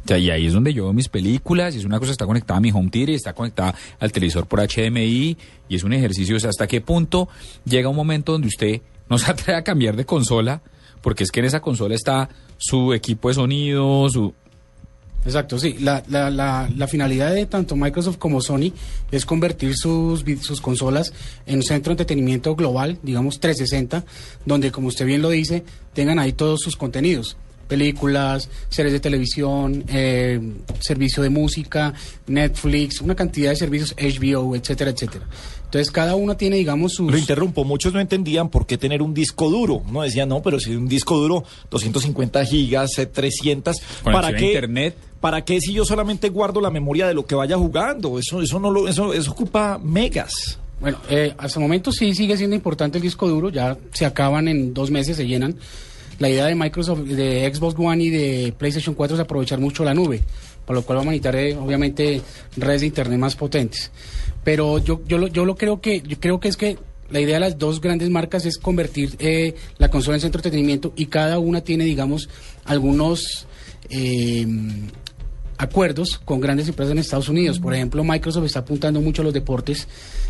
Sea, 0.09 0.17
y 0.17 0.31
ahí 0.31 0.47
es 0.47 0.53
donde 0.53 0.73
yo 0.73 0.85
veo 0.85 0.93
mis 0.93 1.07
películas, 1.07 1.75
y 1.75 1.77
es 1.77 1.85
una 1.85 1.99
cosa 1.99 2.09
que 2.09 2.13
está 2.13 2.25
conectada 2.25 2.57
a 2.57 2.61
mi 2.61 2.71
home 2.71 2.89
theater, 2.89 3.09
y 3.11 3.13
está 3.13 3.33
conectada 3.33 3.75
al 3.99 4.11
televisor 4.11 4.47
por 4.47 4.59
HDMI, 4.59 5.37
y 5.69 5.75
es 5.75 5.83
un 5.83 5.93
ejercicio, 5.93 6.35
o 6.35 6.39
sea, 6.39 6.49
hasta 6.49 6.65
qué 6.65 6.81
punto 6.81 7.29
llega 7.63 7.89
un 7.89 7.95
momento 7.95 8.31
donde 8.31 8.47
usted 8.47 8.81
no 9.07 9.19
se 9.19 9.29
atreve 9.31 9.59
a 9.59 9.63
cambiar 9.63 9.95
de 9.95 10.05
consola, 10.07 10.63
porque 11.01 11.23
es 11.23 11.29
que 11.29 11.41
en 11.41 11.45
esa 11.45 11.59
consola 11.59 11.93
está 11.93 12.27
su 12.57 12.91
equipo 12.95 13.27
de 13.27 13.35
sonido, 13.35 14.09
su... 14.09 14.33
Exacto, 15.25 15.59
sí. 15.59 15.75
La, 15.79 16.03
la, 16.07 16.31
la, 16.31 16.67
la 16.75 16.87
finalidad 16.87 17.31
de 17.31 17.45
tanto 17.45 17.75
Microsoft 17.75 18.17
como 18.17 18.41
Sony 18.41 18.73
es 19.11 19.27
convertir 19.27 19.75
sus, 19.75 20.25
sus 20.41 20.59
consolas 20.59 21.13
en 21.45 21.57
un 21.57 21.63
centro 21.63 21.91
de 21.91 22.01
entretenimiento 22.01 22.55
global, 22.55 22.97
digamos 23.03 23.39
360, 23.39 24.05
donde, 24.43 24.71
como 24.71 24.87
usted 24.87 25.05
bien 25.05 25.21
lo 25.21 25.29
dice, 25.29 25.63
tengan 25.93 26.17
ahí 26.17 26.33
todos 26.33 26.61
sus 26.61 26.75
contenidos. 26.75 27.37
Películas, 27.69 28.49
series 28.67 28.91
de 28.91 28.99
televisión, 28.99 29.85
eh, 29.87 30.41
servicio 30.79 31.23
de 31.23 31.29
música, 31.29 31.93
Netflix, 32.27 32.99
una 32.99 33.15
cantidad 33.15 33.51
de 33.51 33.55
servicios, 33.55 33.95
HBO, 33.97 34.55
etcétera, 34.55 34.91
etcétera. 34.91 35.25
Entonces, 35.63 35.91
cada 35.91 36.15
uno 36.15 36.35
tiene, 36.35 36.55
digamos, 36.55 36.93
sus... 36.93 37.11
Lo 37.11 37.17
interrumpo, 37.17 37.63
muchos 37.63 37.93
no 37.93 37.99
entendían 37.99 38.49
por 38.49 38.65
qué 38.65 38.79
tener 38.79 39.03
un 39.03 39.13
disco 39.13 39.51
duro. 39.51 39.83
No 39.91 40.01
decían, 40.01 40.27
no, 40.27 40.41
pero 40.41 40.59
si 40.59 40.75
un 40.75 40.87
disco 40.87 41.15
duro, 41.17 41.43
250 41.69 42.43
gigas, 42.43 42.97
eh, 42.97 43.05
300, 43.05 43.77
¿para 44.03 44.33
qué? 44.33 44.47
internet. 44.47 44.95
¿Para 45.21 45.45
qué 45.45 45.61
si 45.61 45.73
yo 45.73 45.85
solamente 45.85 46.29
guardo 46.29 46.59
la 46.59 46.71
memoria 46.71 47.07
de 47.07 47.13
lo 47.13 47.25
que 47.25 47.35
vaya 47.35 47.55
jugando? 47.55 48.17
Eso, 48.17 48.41
eso 48.41 48.59
no 48.59 48.71
lo, 48.71 48.87
eso, 48.87 49.13
eso 49.13 49.31
ocupa 49.31 49.77
megas. 49.77 50.57
Bueno, 50.79 50.97
eh, 51.09 51.33
hasta 51.37 51.59
el 51.59 51.63
momento 51.63 51.91
sí 51.91 52.15
sigue 52.15 52.37
siendo 52.37 52.55
importante 52.55 52.97
el 52.97 53.03
disco 53.03 53.27
duro, 53.27 53.49
ya 53.49 53.77
se 53.91 54.05
acaban 54.05 54.47
en 54.47 54.73
dos 54.73 54.89
meses, 54.91 55.17
se 55.17 55.27
llenan. 55.27 55.55
La 56.19 56.29
idea 56.29 56.45
de 56.45 56.55
Microsoft, 56.55 56.99
de 56.99 57.51
Xbox 57.53 57.75
One 57.79 58.03
y 58.03 58.09
de 58.09 58.53
PlayStation 58.57 58.93
4 58.93 59.15
es 59.15 59.21
aprovechar 59.21 59.59
mucho 59.59 59.83
la 59.83 59.93
nube, 59.93 60.21
para 60.65 60.79
lo 60.79 60.85
cual 60.85 60.97
vamos 60.97 61.09
a 61.09 61.11
necesitar 61.11 61.35
eh, 61.37 61.55
obviamente 61.55 62.21
redes 62.57 62.81
de 62.81 62.87
internet 62.87 63.19
más 63.19 63.35
potentes. 63.35 63.91
Pero 64.43 64.79
yo, 64.79 65.01
yo, 65.07 65.17
lo, 65.17 65.27
yo 65.27 65.45
lo 65.45 65.55
creo 65.55 65.79
que, 65.79 66.01
yo 66.01 66.19
creo 66.19 66.39
que 66.39 66.49
es 66.49 66.57
que 66.57 66.77
la 67.09 67.19
idea 67.19 67.35
de 67.35 67.39
las 67.39 67.57
dos 67.57 67.81
grandes 67.81 68.09
marcas 68.09 68.45
es 68.45 68.57
convertir 68.57 69.15
eh, 69.19 69.55
la 69.77 69.89
consola 69.89 70.17
en 70.17 70.21
centro 70.21 70.41
de 70.41 70.47
entretenimiento 70.49 70.93
y 70.95 71.07
cada 71.07 71.39
una 71.39 71.61
tiene, 71.61 71.85
digamos, 71.85 72.29
algunos 72.65 73.47
eh, 73.89 74.45
acuerdos 75.59 76.19
con 76.25 76.39
grandes 76.39 76.67
empresas 76.69 76.93
en 76.93 76.97
Estados 76.99 77.29
Unidos. 77.29 77.59
Por 77.59 77.75
ejemplo, 77.75 78.03
Microsoft 78.03 78.45
está 78.45 78.59
apuntando 78.59 79.01
mucho 79.01 79.21
a 79.21 79.25
los 79.25 79.33
deportes, 79.33 79.87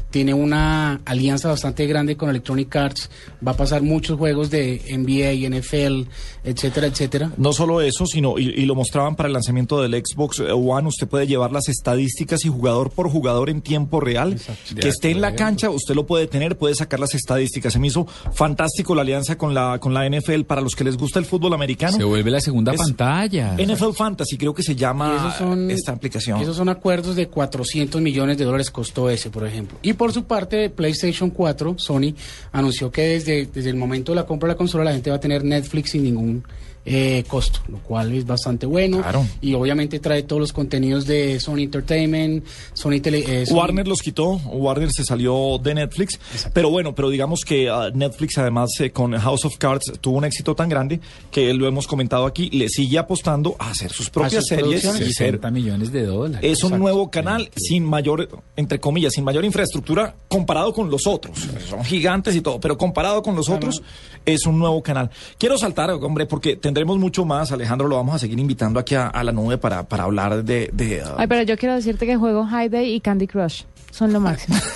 tiene 0.10 0.34
una 0.34 1.02
alianza 1.06 1.50
bastante 1.50 1.86
grande 1.86 2.18
con 2.18 2.30
Electronic 2.30 2.76
Arts, 2.76 3.10
va 3.48 3.52
a 3.52 3.56
pasar 3.56 3.84
muchos 3.84 4.18
juegos 4.18 4.50
de 4.50 4.82
NBA, 4.90 5.56
NFL, 5.56 6.10
etcétera, 6.44 6.88
etcétera. 6.88 7.32
No 7.38 7.54
solo 7.54 7.80
eso, 7.82 8.08
sino, 8.08 8.40
y, 8.40 8.50
y 8.50 8.66
lo 8.66 8.74
mostraban 8.74 9.16
para 9.16 9.28
el 9.28 9.34
lanzamiento 9.34 9.80
del 9.82 9.94
Xbox 10.04 10.40
One, 10.40 10.88
usted 10.88 11.08
puede 11.08 11.28
llevar 11.28 11.52
las 11.52 11.70
estadísticas 11.70 12.44
y 12.44 12.50
jugador 12.50 12.90
por 12.90 13.08
jugador 13.10 13.52
en 13.52 13.62
tiempo 13.62 14.00
real. 14.00 14.40
Que 14.80 14.90
esté 14.90 15.12
en 15.12 15.22
la 15.22 15.36
cancha, 15.36 15.70
usted 15.70 15.94
lo 15.94 16.08
puede 16.08 16.26
tener, 16.26 16.58
puede 16.58 16.74
sacar 16.74 17.00
las 17.00 17.14
estadísticas. 17.14 17.74
Se 17.74 17.78
me 17.80 17.86
hizo 17.88 18.08
fantástico 18.34 18.96
la 18.96 19.02
alianza 19.04 19.38
con 19.38 19.54
la, 19.54 19.78
con 19.80 19.94
la 19.94 20.10
NFL 20.10 20.42
para 20.44 20.62
los 20.62 20.76
que 20.76 20.84
les 20.84 20.98
gusta 20.98 21.20
el 21.20 21.26
fútbol 21.26 21.54
americano. 21.54 21.96
Se 21.98 22.04
vuelve 22.04 22.32
la 22.32 22.42
segunda 22.42 22.72
Es- 22.74 22.80
pantalla. 22.80 23.56
NFL 23.58 23.92
Fantasy, 23.94 24.38
creo 24.38 24.56
que 24.56 24.64
se 24.64 24.72
Y 24.72 24.76
llama 24.76 25.19
esos 25.20 25.38
son, 25.38 25.72
esta 25.72 25.92
aplicación. 25.92 26.42
Esos 26.42 26.56
son 26.56 26.70
acuerdos 26.70 27.16
de 27.16 27.28
400 27.28 28.02
millones 28.02 28.38
de 28.38 28.46
dólares 28.46 28.72
costó 28.72 29.10
ese, 29.10 29.30
por 29.30 29.46
ejemplo. 29.46 29.78
Y 29.82 29.94
por 29.94 30.14
su 30.14 30.24
parte, 30.24 30.70
PlayStation 30.70 31.30
4, 31.30 31.76
Sony, 31.78 32.14
anunció 32.52 32.92
que 32.92 33.02
desde, 33.04 33.46
desde 33.46 33.70
el 33.70 33.76
momento 33.76 34.12
de 34.12 34.18
la 34.18 34.26
compra 34.26 34.48
de 34.48 34.54
la 34.54 34.58
consola 34.58 34.84
la 34.84 34.94
gente 34.94 35.10
va 35.10 35.18
a 35.18 35.20
tener 35.20 35.44
Netflix 35.44 35.92
sin 35.92 36.04
ningún 36.04 36.44
eh, 36.92 37.24
costo, 37.28 37.60
lo 37.68 37.78
cual 37.80 38.12
es 38.14 38.26
bastante 38.26 38.66
bueno. 38.66 39.02
Claro. 39.02 39.26
Y 39.42 39.54
obviamente 39.54 40.00
trae 40.00 40.24
todos 40.24 40.40
los 40.40 40.52
contenidos 40.54 41.06
de 41.06 41.40
Sony 41.40 41.60
Entertainment, 41.60 42.44
Sony 42.74 43.00
Tele... 43.00 43.20
eh, 43.20 43.46
Sony- 43.46 43.56
Warner 43.58 43.88
los 43.88 44.02
quitó, 44.02 44.32
Warner 44.48 44.90
se 44.92 45.04
salió 45.04 45.60
de 45.62 45.76
Netflix, 45.76 46.20
pero 46.54 46.70
bueno, 46.72 46.96
pero 46.96 47.10
digamos 47.10 47.42
que 47.46 47.70
ah, 47.70 47.90
Netflix 47.94 48.38
además 48.40 48.72
eh, 48.80 48.90
con 48.92 49.14
House 49.18 49.46
of 49.46 49.58
Cards 49.58 49.94
tuvo 50.02 50.18
un 50.18 50.26
éxito 50.26 50.56
tan 50.56 50.68
grande 50.68 51.00
que 51.32 51.54
lo 51.54 51.68
hemos 51.68 51.86
comentado 51.88 52.26
aquí, 52.26 52.50
le 52.50 52.68
sigue 52.70 52.98
apostando 52.98 53.56
a 53.60 53.70
hacer 53.70 53.92
sus 53.92 54.10
propias 54.10 54.34
sus 54.46 54.48
series 54.48 54.66
producciones. 54.82 55.02
y 55.02 55.14
ser 55.14 55.28
60 55.34 55.52
millones 55.52 55.92
de 55.92 56.06
dólares. 56.06 56.40
es 56.42 56.64
un 56.64 56.70
Exacto. 56.70 56.78
nuevo 56.80 57.12
canal 57.12 57.52
sin 57.56 57.84
mayor, 57.86 58.28
entre 58.56 58.80
comillas, 58.80 59.14
sin 59.14 59.24
mayor 59.24 59.46
infraestructura 59.46 60.16
comparado 60.28 60.74
con 60.74 60.90
los 60.90 61.06
otros. 61.06 61.38
Son 61.70 61.84
gigantes 61.84 62.36
y 62.36 62.42
todo, 62.42 62.60
pero 62.60 62.78
comparado 62.78 63.22
con 63.22 63.36
los 63.36 63.48
otros 63.50 63.82
es 64.26 64.46
un 64.46 64.58
nuevo 64.58 64.82
canal. 64.82 65.10
Quiero 65.38 65.58
saltar, 65.58 65.92
hombre, 65.92 66.26
porque 66.26 66.56
tendremos 66.80 66.98
mucho 66.98 67.26
más. 67.26 67.52
Alejandro, 67.52 67.90
lo 67.90 67.98
vamos 67.98 68.16
a 68.16 68.20
seguir 68.20 68.40
invitando 68.40 68.80
aquí 68.80 68.96
a, 68.96 69.08
a 69.08 69.22
la 69.26 69.34
nube 69.34 69.58
para, 69.58 69.84
para 69.84 70.04
hablar 70.06 70.46
de... 70.46 70.70
de, 70.72 71.02
ah, 71.02 71.16
Ay, 71.18 71.28
pero 71.28 71.42
yo 71.44 71.58
quiero 71.58 71.76
decirte 71.76 72.06
que 72.06 72.16
juego 72.16 72.46
High 72.46 72.70
Day 72.70 72.94
y 72.94 73.02
Candy 73.02 73.28
Crush. 73.28 73.64
son 73.92 74.14
lo 74.14 74.22
máximo. 74.22 74.58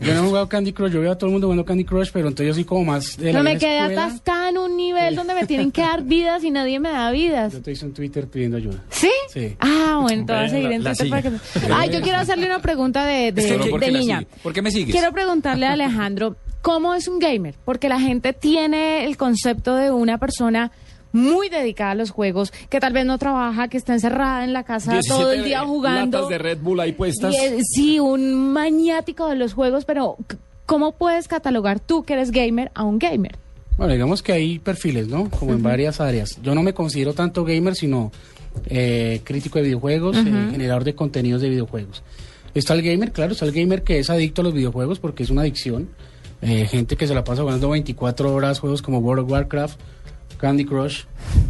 Yo 0.00 0.14
no 0.14 0.22
he 0.24 0.26
jugado 0.26 0.48
Candy 0.48 0.72
Crush, 0.72 0.90
yo 0.92 1.02
veo 1.02 1.12
a 1.12 1.18
todo 1.18 1.26
el 1.26 1.32
mundo 1.32 1.46
jugando 1.48 1.66
Candy 1.66 1.84
Crush, 1.84 2.08
pero 2.12 2.28
entonces 2.28 2.46
yo 2.48 2.54
soy 2.54 2.64
como 2.64 2.82
más 2.86 3.18
de 3.18 3.30
la 3.30 3.38
No 3.40 3.44
me 3.44 3.58
quedé 3.58 3.78
escuela. 3.80 4.06
atascada 4.06 4.48
en 4.48 4.56
un 4.56 4.74
nivel 4.74 5.14
donde 5.14 5.34
me 5.34 5.46
tienen 5.46 5.70
que 5.70 5.82
dar 5.82 6.02
vidas 6.04 6.42
y 6.44 6.50
nadie 6.50 6.80
me 6.80 6.90
da 6.90 7.10
vidas. 7.10 7.52
Yo 7.52 7.60
te 7.60 7.72
hice 7.72 7.84
un 7.84 7.92
Twitter 7.92 8.26
pidiendo 8.26 8.56
ayuda. 8.56 8.82
¿Sí? 8.88 9.10
Sí. 9.28 9.54
Ah, 9.60 9.98
bueno, 10.00 10.24
te 10.24 10.32
voy 10.32 10.44
a 10.44 10.48
seguir 10.48 10.72
en 10.72 10.82
Twitter 10.82 11.10
para 11.10 11.22
que... 11.22 11.30
Ay, 11.74 11.90
yo 11.92 12.00
quiero 12.00 12.18
hacerle 12.18 12.46
una 12.46 12.60
pregunta 12.62 13.04
de, 13.04 13.32
de, 13.32 13.92
niña. 13.92 14.24
¿Por 14.42 14.54
qué 14.54 14.62
me 14.62 14.70
sigues? 14.70 14.92
Quiero 14.94 15.12
preguntarle 15.12 15.66
a 15.66 15.72
Alejandro, 15.74 16.36
¿cómo 16.62 16.94
es 16.94 17.06
un 17.06 17.18
gamer? 17.18 17.54
Porque 17.66 17.90
la 17.90 18.00
gente 18.00 18.32
tiene 18.32 19.04
el 19.04 19.18
concepto 19.18 19.76
de 19.76 19.90
una 19.90 20.16
persona 20.16 20.72
muy 21.12 21.48
dedicada 21.48 21.92
a 21.92 21.94
los 21.94 22.10
juegos, 22.10 22.52
que 22.68 22.80
tal 22.80 22.92
vez 22.92 23.06
no 23.06 23.18
trabaja, 23.18 23.68
que 23.68 23.76
está 23.76 23.92
encerrada 23.92 24.44
en 24.44 24.52
la 24.52 24.64
casa 24.64 24.98
todo 25.06 25.32
el 25.32 25.44
día 25.44 25.60
jugando. 25.64 26.18
latas 26.18 26.30
de 26.30 26.38
Red 26.38 26.58
Bull 26.58 26.80
ahí 26.80 26.92
puestas. 26.92 27.34
Y 27.34 27.62
sí, 27.64 28.00
un 28.00 28.52
maniático 28.52 29.28
de 29.28 29.36
los 29.36 29.54
juegos, 29.54 29.84
pero 29.84 30.16
¿cómo 30.66 30.92
puedes 30.92 31.28
catalogar 31.28 31.80
tú 31.80 32.02
que 32.02 32.14
eres 32.14 32.30
gamer 32.30 32.70
a 32.74 32.84
un 32.84 32.98
gamer? 32.98 33.36
Bueno, 33.76 33.92
digamos 33.92 34.22
que 34.22 34.32
hay 34.32 34.58
perfiles, 34.58 35.08
¿no? 35.08 35.30
Como 35.30 35.52
en 35.52 35.62
varias 35.62 36.00
áreas. 36.00 36.38
Yo 36.42 36.54
no 36.54 36.62
me 36.62 36.74
considero 36.74 37.14
tanto 37.14 37.44
gamer, 37.44 37.74
sino 37.74 38.12
eh, 38.66 39.20
crítico 39.24 39.58
de 39.58 39.64
videojuegos, 39.64 40.16
eh, 40.16 40.48
generador 40.50 40.84
de 40.84 40.94
contenidos 40.94 41.40
de 41.42 41.48
videojuegos. 41.48 42.02
Está 42.54 42.74
el 42.74 42.82
gamer, 42.82 43.12
claro, 43.12 43.32
está 43.32 43.46
el 43.46 43.52
gamer 43.52 43.82
que 43.82 43.98
es 43.98 44.10
adicto 44.10 44.42
a 44.42 44.44
los 44.44 44.52
videojuegos 44.52 44.98
porque 44.98 45.22
es 45.22 45.30
una 45.30 45.42
adicción. 45.42 45.88
Eh, 46.42 46.66
gente 46.66 46.96
que 46.96 47.06
se 47.06 47.14
la 47.14 47.24
pasa 47.24 47.42
jugando 47.42 47.70
24 47.70 48.34
horas 48.34 48.58
juegos 48.58 48.82
como 48.82 48.98
World 48.98 49.24
of 49.24 49.30
Warcraft, 49.30 49.80
Candy 50.42 50.64
Crush, 50.64 51.04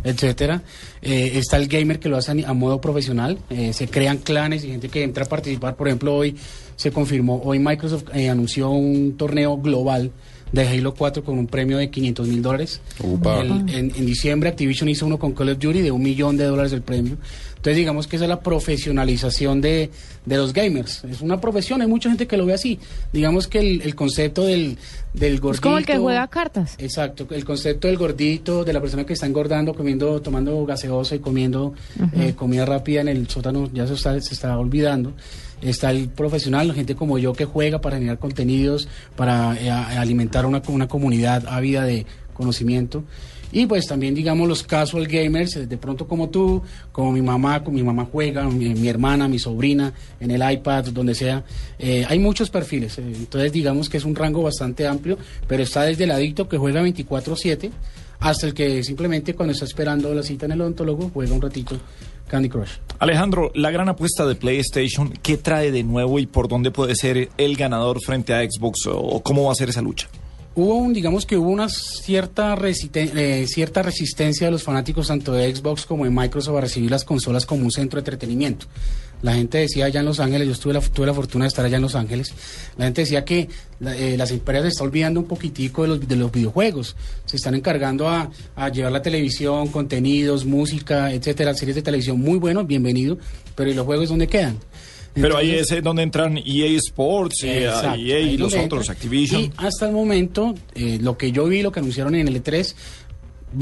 etcétera. 0.05 0.61
Eh, 1.01 1.33
está 1.37 1.57
el 1.57 1.67
gamer 1.67 1.99
que 1.99 2.11
lo 2.11 2.19
hace 2.19 2.45
a 2.45 2.53
modo 2.53 2.79
profesional. 2.79 3.39
Eh, 3.49 3.73
se 3.73 3.89
crean 3.89 4.19
clanes 4.19 4.65
y 4.65 4.69
gente 4.69 4.91
que 4.91 5.03
entra 5.03 5.25
a 5.25 5.29
participar. 5.29 5.77
Por 5.77 5.89
ejemplo, 5.89 6.15
hoy 6.15 6.37
se 6.77 6.93
confirmó, 6.93 7.41
hoy 7.43 7.59
Microsoft 7.59 8.05
eh, 8.13 8.29
anunció 8.29 8.69
un 8.69 9.17
torneo 9.17 9.57
global 9.57 10.13
de 10.53 10.69
Halo 10.69 10.95
4 10.95 11.25
con 11.25 11.39
un 11.39 11.47
premio 11.47 11.79
de 11.79 11.91
500 11.91 12.29
mil 12.29 12.43
dólares. 12.43 12.81
En, 13.03 13.69
en 13.69 14.07
diciembre 14.07 14.51
Activision 14.51 14.89
hizo 14.89 15.07
uno 15.07 15.19
con 15.19 15.33
Call 15.33 15.51
of 15.51 15.59
Duty 15.59 15.81
de 15.81 15.91
un 15.91 16.03
millón 16.03 16.37
de 16.37 16.45
dólares 16.45 16.73
el 16.73 16.83
premio. 16.83 17.17
Entonces 17.63 17.77
digamos 17.77 18.09
que 18.09 18.17
esa 18.17 18.25
es 18.25 18.29
la 18.29 18.41
profesionalización 18.41 19.61
de, 19.61 19.89
de 20.27 20.37
los 20.37 20.53
gamers. 20.53 21.05
Es 21.05 21.21
una 21.21 21.41
profesión, 21.41 21.81
hay 21.81 21.87
mucha 21.87 22.09
gente 22.09 22.27
que 22.27 22.37
lo 22.37 22.45
ve 22.45 22.55
así. 22.55 22.81
Digamos 23.13 23.47
que 23.47 23.61
el, 23.61 23.83
el 23.83 23.95
concepto 23.95 24.45
del, 24.45 24.79
del 25.15 25.39
gordito... 25.39 25.55
Es 25.55 25.61
como 25.61 25.79
el 25.79 25.87
que 25.87 25.97
juega 25.97 26.27
cartas. 26.27 26.75
Exacto, 26.79 27.27
el 27.31 27.45
concepto 27.45 27.87
del 27.87 27.97
gordito, 27.97 28.65
de 28.65 28.73
la 28.73 28.81
persona 28.81 29.05
que 29.05 29.13
está 29.13 29.27
engordando, 29.27 29.75
comiendo, 29.75 30.21
tomando 30.21 30.67
gaseosa 30.67 31.15
y 31.15 31.21
comiendo 31.21 31.73
eh, 32.15 32.35
comida 32.35 32.67
rápida 32.67 33.03
en 33.03 33.09
el 33.09 33.29
sótano, 33.29 33.71
ya 33.73 33.87
se 33.87 33.95
está, 33.95 34.21
se 34.21 34.35
está 34.35 34.59
olvidando. 34.59 35.13
Está 35.63 35.91
el 35.91 36.09
profesional, 36.09 36.75
gente 36.75 36.95
como 36.95 37.19
yo 37.19 37.33
que 37.33 37.45
juega 37.45 37.81
para 37.81 37.97
generar 37.97 38.19
contenidos, 38.19 38.89
para 39.17 39.57
eh, 39.59 39.71
alimentar 39.71 40.45
una, 40.45 40.61
una 40.69 40.89
comunidad 40.89 41.45
ávida 41.49 41.85
de 41.85 42.05
conocimiento. 42.35 43.05
Y 43.55 43.67
pues 43.67 43.87
también, 43.87 44.15
digamos, 44.15 44.49
los 44.49 44.63
casual 44.63 45.07
gamers, 45.07 45.57
eh, 45.57 45.67
de 45.67 45.77
pronto 45.77 46.09
como 46.09 46.31
tú, 46.31 46.63
como 46.91 47.13
mi 47.13 47.21
mamá, 47.21 47.63
como 47.63 47.77
mi 47.77 47.83
mamá 47.83 48.09
juega, 48.11 48.45
mi, 48.49 48.89
hermana, 48.89 49.29
mi 49.29 49.39
sobrina, 49.39 49.93
en 50.19 50.31
el 50.31 50.53
iPad, 50.53 50.87
donde 50.87 51.15
sea. 51.15 51.45
Eh, 51.79 52.05
hay 52.09 52.19
muchos 52.19 52.49
perfiles, 52.49 52.97
entonces 52.99 53.53
digamos 53.53 53.91
que 53.91 53.99
es 53.99 54.05
un 54.05 54.15
rango 54.17 54.43
bastante 54.43 54.87
amplio, 54.87 55.19
pero 55.47 55.63
está 55.63 55.83
desde 55.83 56.05
el 56.05 56.13
adicto 56.13 56.49
que 56.49 56.57
juega 56.57 56.83
24/7 56.83 57.71
hasta 58.21 58.47
el 58.47 58.55
que 58.55 58.83
simplemente 58.85 59.35
cuando 59.35 59.53
está 59.53 59.65
esperando 59.65 60.15
la 60.15 60.23
cita 60.23 60.47
en 60.47 60.53
el 60.53 60.61
odontólogo 60.61 61.11
juega 61.13 61.35
un 61.35 61.43
ratito 61.43 61.77
Candy 62.33 62.49
Crush. 62.49 62.71
Alejandro, 62.99 63.53
la 63.55 63.71
gran 63.71 63.91
apuesta 63.91 64.25
de 64.25 64.35
PlayStation, 64.35 65.13
¿qué 65.23 65.37
trae 65.37 65.71
de 65.71 65.83
nuevo 65.83 66.19
y 66.19 66.25
por 66.25 66.49
dónde 66.49 66.71
puede 66.71 66.97
ser 66.97 67.29
el 67.37 67.57
ganador 67.57 67.99
frente 68.03 68.33
a 68.33 68.41
Xbox 68.41 68.87
o 68.87 69.23
cómo 69.23 69.45
va 69.45 69.53
a 69.53 69.55
ser 69.55 69.69
esa 69.69 69.83
lucha? 69.83 70.09
Hubo 70.55 70.77
un, 70.77 70.93
digamos 70.93 71.25
que 71.27 71.37
hubo 71.37 71.51
una 71.51 71.69
cierta, 71.69 72.57
eh, 72.63 73.47
cierta 73.47 73.83
resistencia 73.83 74.47
de 74.47 74.51
los 74.51 74.63
fanáticos 74.63 75.09
tanto 75.09 75.33
de 75.33 75.55
Xbox 75.55 75.85
como 75.85 76.05
de 76.05 76.11
Microsoft 76.11 76.57
a 76.57 76.61
recibir 76.63 76.91
las 76.91 77.05
consolas 77.05 77.45
como 77.45 77.65
un 77.65 77.71
centro 77.71 77.97
de 77.97 78.01
entretenimiento. 78.01 78.67
La 79.23 79.35
gente 79.35 79.59
decía 79.59 79.85
allá 79.87 80.01
en 80.01 80.07
Los 80.07 80.19
Ángeles, 80.21 80.49
yo 80.49 80.55
tuve 80.59 80.75
la, 80.75 80.81
tuve 80.81 81.07
la 81.07 81.15
fortuna 81.15 81.45
de 81.45 81.49
estar 81.49 81.65
allá 81.65 81.77
en 81.77 81.83
Los 81.83 81.95
Ángeles, 81.95 82.35
la 82.77 82.87
gente 82.87 83.03
decía 83.03 83.25
que 83.25 83.49
la- 83.81 83.97
eh, 83.97 84.17
las 84.17 84.31
empresas 84.33 84.65
se 84.65 84.69
están 84.71 84.89
olvidando 84.89 85.21
un 85.21 85.27
poquitico 85.27 85.83
de 85.83 85.89
los, 85.89 86.09
de 86.09 86.17
los 86.17 86.33
videojuegos, 86.33 86.97
se 87.25 87.37
están 87.37 87.55
encargando 87.55 88.09
a, 88.09 88.31
a 88.57 88.69
llevar 88.71 88.91
la 88.93 89.01
televisión, 89.03 89.69
contenidos, 89.69 90.45
música, 90.45 91.13
etcétera, 91.13 91.55
series 91.55 91.77
de 91.77 91.83
televisión 91.83 92.19
muy 92.21 92.39
buenos, 92.39 92.67
bienvenido, 92.67 93.17
pero 93.55 93.71
¿y 93.71 93.75
los 93.75 93.87
juegos 93.87 94.09
dónde 94.09 94.27
quedan? 94.27 94.59
Pero 95.15 95.37
ahí 95.37 95.51
es 95.51 95.71
eh, 95.71 95.83
donde 95.83 96.03
entran 96.03 96.39
EA 96.39 96.69
Sports, 96.79 97.43
eh, 97.45 97.67
Exacto, 97.67 98.01
EA 98.01 98.19
y 98.21 98.39
los 98.39 98.55
otros. 98.55 98.89
Activision. 98.89 99.43
Y 99.43 99.53
hasta 99.59 99.85
el 99.87 99.93
momento, 99.93 100.55
eh, 100.75 100.99
lo 101.03 101.19
que 101.19 101.31
yo 101.33 101.45
vi, 101.45 101.61
lo 101.61 101.71
que 101.71 101.81
anunciaron 101.81 102.15
en 102.15 102.29
el 102.29 102.43
E3, 102.43 102.75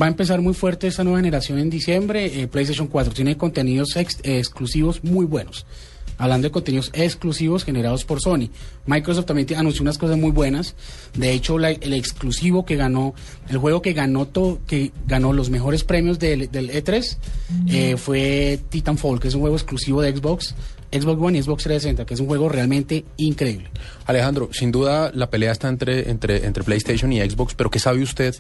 va 0.00 0.06
a 0.06 0.08
empezar 0.08 0.40
muy 0.40 0.54
fuerte 0.54 0.86
esta 0.86 1.04
nueva 1.04 1.18
generación 1.18 1.58
en 1.58 1.70
diciembre. 1.70 2.42
eh, 2.42 2.46
PlayStation 2.48 2.86
4 2.88 3.12
tiene 3.14 3.36
contenidos 3.36 3.96
ex- 3.96 4.18
exclusivos 4.22 5.02
muy 5.04 5.24
buenos. 5.26 5.66
Hablando 6.18 6.48
de 6.48 6.52
contenidos 6.52 6.90
exclusivos 6.92 7.64
generados 7.64 8.04
por 8.04 8.20
Sony. 8.20 8.50
Microsoft 8.84 9.24
también 9.24 9.46
anunció 9.56 9.80
unas 9.80 9.96
cosas 9.96 10.18
muy 10.18 10.30
buenas. 10.32 10.74
De 11.16 11.32
hecho, 11.32 11.58
el 11.58 11.94
exclusivo 11.94 12.66
que 12.66 12.76
ganó, 12.76 13.14
el 13.48 13.56
juego 13.56 13.80
que 13.80 13.94
ganó, 13.94 14.26
to- 14.26 14.60
que 14.66 14.92
ganó 15.06 15.32
los 15.32 15.48
mejores 15.48 15.82
premios 15.82 16.18
del, 16.18 16.50
del 16.50 16.68
E3 16.70 17.16
eh, 17.68 17.96
fue 17.96 18.60
Titanfall, 18.68 19.18
que 19.18 19.28
es 19.28 19.34
un 19.34 19.40
juego 19.40 19.56
exclusivo 19.56 20.02
de 20.02 20.14
Xbox, 20.14 20.54
Xbox 20.92 21.22
One 21.22 21.38
y 21.38 21.42
Xbox 21.42 21.62
360, 21.64 22.04
que 22.04 22.14
es 22.14 22.20
un 22.20 22.26
juego 22.26 22.48
realmente 22.48 23.04
increíble. 23.16 23.68
Alejandro, 24.06 24.50
sin 24.52 24.72
duda 24.72 25.10
la 25.14 25.30
pelea 25.30 25.52
está 25.52 25.68
entre, 25.68 26.10
entre, 26.10 26.44
entre 26.46 26.64
PlayStation 26.64 27.12
y 27.12 27.20
Xbox, 27.20 27.54
pero 27.54 27.70
¿qué 27.70 27.78
sabe 27.78 28.02
usted 28.02 28.34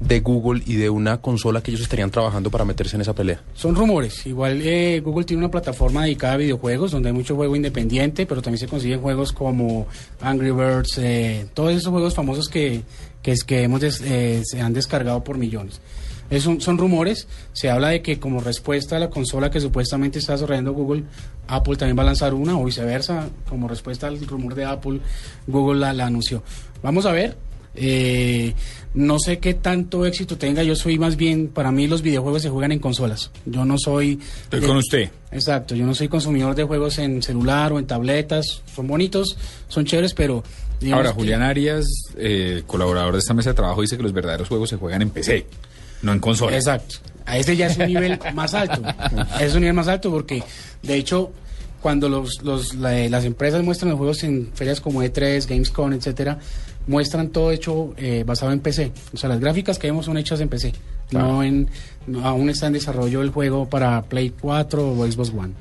de 0.00 0.20
Google 0.20 0.62
y 0.66 0.74
de 0.76 0.88
una 0.90 1.20
consola 1.20 1.62
que 1.62 1.70
ellos 1.70 1.80
estarían 1.82 2.10
trabajando 2.10 2.50
para 2.50 2.64
meterse 2.64 2.94
en 2.96 3.02
esa 3.02 3.14
pelea? 3.14 3.42
Son 3.54 3.74
rumores. 3.74 4.24
Igual 4.26 4.60
eh, 4.62 5.00
Google 5.04 5.24
tiene 5.24 5.42
una 5.42 5.50
plataforma 5.50 6.04
dedicada 6.04 6.34
a 6.34 6.36
videojuegos 6.36 6.90
donde 6.92 7.08
hay 7.08 7.14
mucho 7.14 7.34
juego 7.34 7.56
independiente, 7.56 8.26
pero 8.26 8.40
también 8.42 8.60
se 8.60 8.68
consiguen 8.68 9.00
juegos 9.00 9.32
como 9.32 9.86
Angry 10.20 10.52
Birds, 10.52 10.98
eh, 10.98 11.46
todos 11.54 11.72
esos 11.72 11.88
juegos 11.90 12.14
famosos 12.14 12.48
que, 12.48 12.82
que, 13.22 13.32
es- 13.32 13.42
que 13.44 13.62
hemos 13.64 13.80
des- 13.80 14.00
eh, 14.04 14.42
se 14.44 14.60
han 14.60 14.72
descargado 14.72 15.24
por 15.24 15.38
millones. 15.38 15.80
Es 16.30 16.46
un- 16.46 16.60
son 16.60 16.76
rumores. 16.78 17.28
Se 17.52 17.70
habla 17.70 17.88
de 17.90 18.02
que 18.02 18.18
como 18.18 18.40
respuesta 18.40 18.96
a 18.96 18.98
la 18.98 19.10
consola 19.10 19.50
que 19.50 19.60
supuestamente 19.60 20.18
está 20.18 20.32
desarrollando 20.32 20.72
Google, 20.72 21.04
Apple 21.48 21.76
también 21.76 21.96
va 21.98 22.02
a 22.02 22.06
lanzar 22.06 22.34
una 22.34 22.58
o 22.58 22.64
viceversa. 22.64 23.28
Como 23.48 23.68
respuesta 23.68 24.06
al 24.08 24.18
rumor 24.26 24.54
de 24.54 24.64
Apple, 24.64 25.00
Google 25.46 25.80
la, 25.80 25.92
la 25.92 26.06
anunció. 26.06 26.42
Vamos 26.82 27.06
a 27.06 27.12
ver. 27.12 27.36
Eh, 27.78 28.54
no 28.94 29.18
sé 29.18 29.38
qué 29.38 29.52
tanto 29.54 30.06
éxito 30.06 30.38
tenga. 30.38 30.62
Yo 30.62 30.74
soy 30.74 30.98
más 30.98 31.16
bien, 31.16 31.48
para 31.48 31.70
mí 31.70 31.86
los 31.86 32.00
videojuegos 32.02 32.40
se 32.42 32.48
juegan 32.48 32.72
en 32.72 32.78
consolas. 32.78 33.30
Yo 33.44 33.64
no 33.66 33.76
soy... 33.78 34.18
Estoy 34.44 34.62
con 34.62 34.78
usted. 34.78 35.10
Exacto, 35.30 35.74
yo 35.74 35.84
no 35.84 35.94
soy 35.94 36.08
consumidor 36.08 36.54
de 36.54 36.64
juegos 36.64 36.98
en 36.98 37.22
celular 37.22 37.72
o 37.74 37.78
en 37.78 37.86
tabletas. 37.86 38.62
Son 38.74 38.86
bonitos, 38.86 39.36
son 39.68 39.84
chéveres, 39.84 40.14
pero... 40.14 40.42
Ahora, 40.92 41.10
que- 41.10 41.14
Julián 41.16 41.42
Arias, 41.42 41.84
eh, 42.16 42.62
colaborador 42.66 43.12
de 43.12 43.18
esta 43.20 43.34
mesa 43.34 43.50
de 43.50 43.54
trabajo, 43.54 43.82
dice 43.82 43.96
que 43.98 44.02
los 44.02 44.12
verdaderos 44.14 44.48
juegos 44.48 44.70
se 44.70 44.76
juegan 44.76 45.02
en 45.02 45.10
PC, 45.10 45.46
no 46.02 46.12
en 46.12 46.20
consola. 46.20 46.56
Exacto. 46.56 46.96
A 47.24 47.38
ese 47.38 47.56
ya 47.56 47.66
es 47.66 47.76
un 47.76 47.86
nivel 47.86 48.18
más 48.34 48.54
alto. 48.54 48.82
Es 49.40 49.54
un 49.54 49.60
nivel 49.60 49.74
más 49.74 49.88
alto 49.88 50.10
porque, 50.10 50.42
de 50.82 50.94
hecho, 50.96 51.32
cuando 51.82 52.08
los, 52.08 52.42
los, 52.42 52.74
la- 52.74 53.08
las 53.08 53.24
empresas 53.24 53.62
muestran 53.64 53.90
los 53.90 53.98
juegos 53.98 54.22
en 54.24 54.50
ferias 54.54 54.80
como 54.80 55.02
E3, 55.02 55.46
Gamescom, 55.48 55.92
etcétera, 55.92 56.38
muestran 56.86 57.28
todo 57.30 57.50
hecho 57.50 57.94
eh, 57.96 58.22
basado 58.24 58.52
en 58.52 58.60
PC. 58.60 58.92
O 59.12 59.16
sea, 59.16 59.28
las 59.28 59.40
gráficas 59.40 59.78
que 59.78 59.88
vemos 59.88 60.06
son 60.06 60.16
hechas 60.18 60.40
en 60.40 60.48
PC. 60.48 60.72
No 61.10 61.42
en, 61.42 61.68
no- 62.06 62.24
aún 62.26 62.48
está 62.50 62.68
en 62.68 62.74
desarrollo 62.74 63.22
el 63.22 63.30
juego 63.30 63.68
para 63.68 64.02
Play 64.02 64.32
4 64.40 64.92
o 64.92 65.06
Xbox 65.10 65.32
One. 65.36 65.54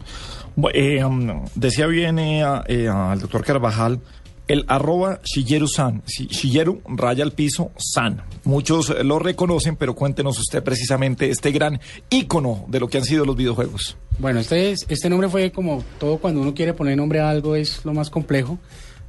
Eh, 0.73 1.03
um, 1.03 1.45
decía 1.55 1.85
bien 1.87 2.17
eh, 2.19 2.43
a- 2.43 2.63
eh, 2.67 2.87
al 2.87 3.19
doctor 3.19 3.43
Carvajal, 3.43 3.99
el 4.47 4.65
arroba 4.67 5.19
Shigeru-san, 5.23 6.03
Si- 6.05 6.27
Shigeru 6.27 6.81
raya 6.87 7.23
al 7.23 7.31
piso 7.31 7.71
san. 7.77 8.21
Muchos 8.43 8.89
eh, 8.91 9.03
lo 9.03 9.19
reconocen, 9.19 9.75
pero 9.75 9.95
cuéntenos 9.95 10.37
usted 10.39 10.63
precisamente 10.63 11.29
este 11.29 11.51
gran 11.51 11.79
ícono 12.09 12.65
de 12.67 12.79
lo 12.79 12.87
que 12.87 12.97
han 12.99 13.05
sido 13.05 13.25
los 13.25 13.35
videojuegos. 13.35 13.97
Bueno, 14.19 14.39
este, 14.39 14.71
es- 14.71 14.85
este 14.89 15.09
nombre 15.09 15.29
fue 15.29 15.51
como 15.51 15.83
todo 15.99 16.17
cuando 16.17 16.41
uno 16.41 16.53
quiere 16.53 16.73
poner 16.73 16.95
nombre 16.97 17.19
a 17.19 17.29
algo 17.29 17.55
es 17.55 17.83
lo 17.85 17.93
más 17.93 18.09
complejo. 18.09 18.59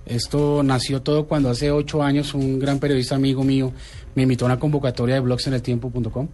Esto 0.06 0.62
nació 0.62 1.02
todo 1.02 1.26
cuando 1.26 1.50
hace 1.50 1.70
ocho 1.70 2.02
años 2.02 2.32
un 2.34 2.58
gran 2.60 2.78
periodista 2.78 3.16
amigo 3.16 3.42
mío 3.42 3.72
me 4.14 4.22
invitó 4.22 4.44
a 4.44 4.46
una 4.46 4.58
convocatoria 4.58 5.16
de 5.16 5.20
blogseneltiempo.com, 5.20 6.28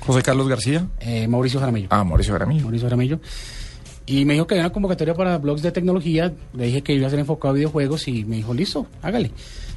José 0.00 0.22
Carlos 0.22 0.48
García. 0.48 0.88
eh, 1.00 1.26
Mauricio 1.28 1.60
Jaramillo. 1.60 1.86
Ah, 1.90 2.04
Mauricio 2.04 2.32
Garamillo. 2.34 2.62
Mauricio 2.62 2.86
Jaramillo. 2.86 3.20
Y 4.06 4.24
me 4.24 4.34
dijo 4.34 4.46
que 4.46 4.54
había 4.54 4.64
una 4.66 4.72
convocatoria 4.72 5.14
para 5.14 5.38
blogs 5.38 5.62
de 5.62 5.72
tecnología. 5.72 6.32
Le 6.52 6.66
dije 6.66 6.82
que 6.82 6.94
iba 6.94 7.06
a 7.06 7.10
ser 7.10 7.18
enfocado 7.20 7.52
a 7.52 7.54
videojuegos 7.56 8.06
y 8.08 8.24
me 8.24 8.36
dijo, 8.36 8.52
listo, 8.52 8.86
hágale. 9.02 9.30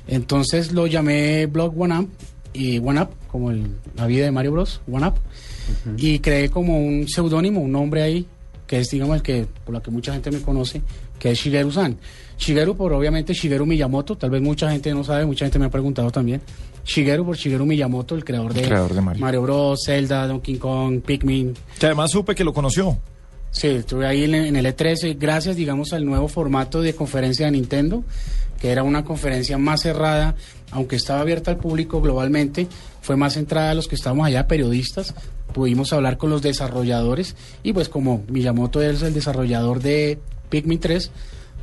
Entonces 0.07 0.71
lo 0.73 0.87
llamé 0.87 1.45
Blog 1.45 1.79
One 1.79 1.99
Up 1.99 2.09
y 2.53 2.79
One 2.79 3.01
Up, 3.01 3.09
como 3.29 3.51
el- 3.51 3.75
la 3.95 4.05
vida 4.07 4.25
de 4.25 4.31
Mario 4.31 4.51
Bros. 4.53 4.81
One 4.91 5.07
Up. 5.07 5.15
Y 5.97 6.19
creé 6.19 6.49
como 6.49 6.77
un 6.79 7.07
seudónimo, 7.07 7.61
un 7.61 7.71
nombre 7.71 8.01
ahí 8.01 8.25
que 8.65 8.79
es, 8.79 8.89
digamos, 8.89 9.15
el 9.15 9.21
que, 9.21 9.47
por 9.65 9.73
la 9.73 9.81
que 9.81 9.91
mucha 9.91 10.11
gente 10.11 10.29
me 10.29 10.41
conoce, 10.41 10.81
que 11.19 11.31
es 11.31 11.39
Shigeru-san. 11.39 11.95
Shigeru 12.37 12.75
por, 12.75 12.91
obviamente, 12.91 13.33
Shigeru 13.33 13.65
Miyamoto, 13.65 14.17
tal 14.17 14.29
vez 14.29 14.41
mucha 14.41 14.69
gente 14.69 14.93
no 14.93 15.05
sabe, 15.05 15.25
mucha 15.25 15.45
gente 15.45 15.57
me 15.57 15.65
ha 15.65 15.69
preguntado 15.69 16.11
también. 16.11 16.41
Shigeru 16.85 17.25
por 17.25 17.37
Shigeru 17.37 17.65
Miyamoto, 17.65 18.13
el 18.15 18.25
creador 18.25 18.53
de, 18.53 18.63
creador 18.63 18.93
de 18.93 19.01
Mario. 19.01 19.41
Bros, 19.41 19.79
Zelda, 19.85 20.27
Donkey 20.27 20.57
Kong, 20.57 20.99
Pikmin. 21.01 21.53
Que 21.79 21.85
además 21.85 22.11
supe 22.11 22.35
que 22.35 22.43
lo 22.43 22.53
conoció. 22.53 22.97
Sí, 23.57 23.69
estuve 23.69 24.05
ahí 24.05 24.23
en, 24.23 24.55
el 24.55 24.65
E3 24.67 25.17
gracias, 25.17 25.55
digamos, 25.55 25.91
al 25.91 26.05
nuevo 26.05 26.27
formato 26.27 26.83
de 26.83 26.93
conferencia 26.93 27.47
de 27.47 27.53
Nintendo, 27.53 28.03
que 28.61 28.69
era 28.69 28.83
una 28.83 29.03
conferencia 29.03 29.57
más 29.57 29.81
cerrada, 29.81 30.35
aunque 30.69 30.95
estaba 30.95 31.21
abierta 31.21 31.49
al 31.49 31.57
público 31.57 31.99
globalmente, 31.99 32.67
fue 33.01 33.15
más 33.15 33.33
centrada 33.33 33.71
a 33.71 33.73
los 33.73 33.87
que 33.87 33.95
estábamos 33.95 34.27
allá, 34.27 34.45
periodistas, 34.45 35.15
pudimos 35.55 35.91
hablar 35.91 36.19
con 36.19 36.29
los 36.29 36.43
desarrolladores 36.43 37.35
y 37.63 37.73
pues 37.73 37.89
como 37.89 38.23
Miyamoto 38.27 38.79
es 38.79 39.01
el 39.01 39.15
desarrollador 39.15 39.81
de 39.81 40.19
Pikmin 40.49 40.79
3, 40.79 41.09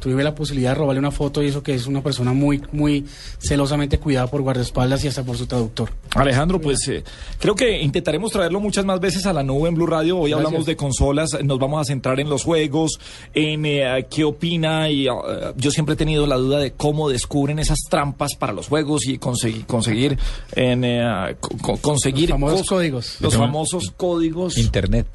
tuve 0.01 0.23
la 0.23 0.35
posibilidad 0.35 0.71
de 0.71 0.75
robarle 0.77 0.99
una 1.01 1.11
foto 1.11 1.43
y 1.43 1.47
eso 1.47 1.63
que 1.63 1.75
es 1.75 1.87
una 1.87 2.03
persona 2.03 2.33
muy, 2.33 2.61
muy 2.73 3.05
celosamente 3.39 3.99
cuidada 3.99 4.27
por 4.27 4.43
guardaespaldas 4.43 5.03
y 5.05 5.09
hasta 5.09 5.23
por 5.25 5.37
su 5.39 5.47
traductor. 5.47 5.91
Alejandro, 6.15 6.61
pues 6.61 6.87
eh, 6.89 7.03
creo 7.39 7.55
que 7.55 7.81
intentaremos 7.81 8.31
traerlo 8.31 8.61
muchas 8.61 8.85
más 8.85 9.01
veces 9.01 9.25
a 9.27 9.33
la 9.33 9.43
nube 9.43 9.69
en 9.69 9.75
Blue 9.75 9.87
Radio. 9.87 10.19
Hoy 10.19 10.31
Gracias. 10.31 10.47
hablamos 10.47 10.67
de 10.67 10.77
consolas, 10.77 11.31
nos 11.43 11.59
vamos 11.59 11.81
a 11.81 11.85
centrar 11.85 12.21
en 12.21 12.29
los 12.29 12.45
juegos, 12.45 12.99
en 13.33 13.65
eh, 13.67 14.07
qué 14.11 14.25
opina 14.25 14.91
y 14.91 15.09
uh, 15.09 15.15
yo 15.57 15.71
siempre 15.71 15.95
he 15.95 15.97
tenido 15.97 16.27
la 16.27 16.37
duda 16.37 16.59
de 16.59 16.73
cómo 16.73 17.09
descubren 17.09 17.59
esas 17.59 17.79
trampas 17.89 18.35
para 18.39 18.53
los 18.53 18.69
juegos 18.69 19.07
y 19.07 19.19
conseguir, 19.19 19.65
conseguir, 19.67 20.19
en, 20.55 20.85
eh, 20.85 21.37
co- 21.41 21.57
co- 21.61 21.77
conseguir 21.79 22.31
Los 22.31 22.41
famosos 22.41 22.61
cos- 22.63 22.69
códigos. 22.69 23.17
Los 23.21 23.37
famosos 23.37 23.93
códigos. 23.97 24.59
Internet. 24.59 25.07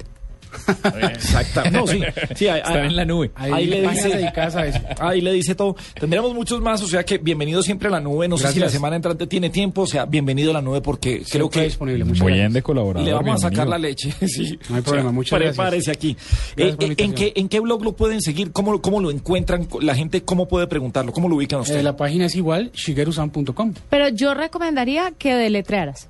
Exactamente. 1.12 1.78
No, 1.78 1.86
sí, 1.86 2.00
sí, 2.34 2.48
ahí- 2.48 2.58
Están 2.60 2.76
ahí- 2.78 2.86
en 2.88 2.96
la 2.96 3.04
nube. 3.04 3.30
Ahí 3.34 3.66
le 3.66 3.88
dice- 3.88 4.08
dedicadas 4.08 4.56
a 4.56 4.66
eso. 4.66 4.80
Ahí 4.98 5.20
le 5.20 5.32
dice 5.32 5.54
todo. 5.54 5.76
Tendremos 5.98 6.34
muchos 6.34 6.60
más, 6.60 6.82
o 6.82 6.86
sea 6.86 7.04
que 7.04 7.18
bienvenido 7.18 7.62
siempre 7.62 7.88
a 7.88 7.90
la 7.90 8.00
nube. 8.00 8.28
No 8.28 8.36
sé 8.38 8.52
si 8.52 8.58
la 8.60 8.68
semana 8.68 8.96
entrante 8.96 9.26
tiene 9.26 9.50
tiempo, 9.50 9.82
o 9.82 9.86
sea, 9.86 10.06
bienvenido 10.06 10.50
a 10.50 10.54
la 10.54 10.62
nube 10.62 10.80
porque 10.80 11.22
creo 11.28 11.48
que 11.50 11.62
disponible. 11.64 12.04
Muchas 12.04 12.22
Muy 12.22 12.32
bien 12.32 12.44
gracias. 12.44 12.54
de 12.54 12.62
colaborador. 12.62 13.08
le 13.08 13.14
vamos 13.14 13.44
a 13.44 13.48
sacar 13.48 13.68
la 13.68 13.78
leche. 13.78 14.12
sí. 14.28 14.58
No 14.68 14.76
hay 14.76 14.82
problema, 14.82 15.12
muchas 15.12 15.38
gracias. 15.38 15.56
Prepárese 15.56 15.90
aquí. 15.90 16.16
Gracias 16.56 16.78
Eh, 16.80 16.86
la 16.86 16.92
eh, 16.92 16.94
¿en, 16.98 17.14
qué, 17.14 17.32
¿En 17.36 17.48
qué 17.48 17.60
blog 17.60 17.84
lo 17.84 17.92
pueden 17.92 18.20
seguir? 18.20 18.52
¿Cómo, 18.52 18.80
¿Cómo 18.80 19.00
lo 19.00 19.10
encuentran? 19.10 19.68
La 19.80 19.94
gente, 19.94 20.22
¿cómo 20.22 20.48
puede 20.48 20.66
preguntarlo? 20.66 21.12
¿Cómo 21.12 21.28
lo 21.28 21.36
ubican 21.36 21.60
ustedes? 21.60 21.80
Eh, 21.80 21.82
la 21.84 21.96
página 21.96 22.26
es 22.26 22.34
igual, 22.36 22.70
shigerusan.com. 22.72 23.74
Pero 23.88 24.08
yo 24.08 24.34
recomendaría 24.34 25.12
que 25.18 25.34
deletrearas. 25.34 26.08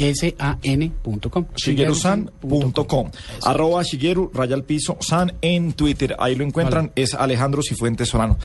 S-A-N.com. 0.00 1.46
shigerusan.com 1.54 3.10
arroba 3.44 3.84
shigeru 3.84 4.30
raya 4.32 4.54
al 4.54 4.64
piso 4.64 4.96
san 5.00 5.34
en 5.42 5.74
Twitter 5.74 6.16
ahí 6.18 6.36
lo 6.36 6.44
encuentran 6.44 6.90
es 6.94 7.12
Alejandro 7.12 7.60
Cifuentes 7.62 8.08
Solano 8.08 8.38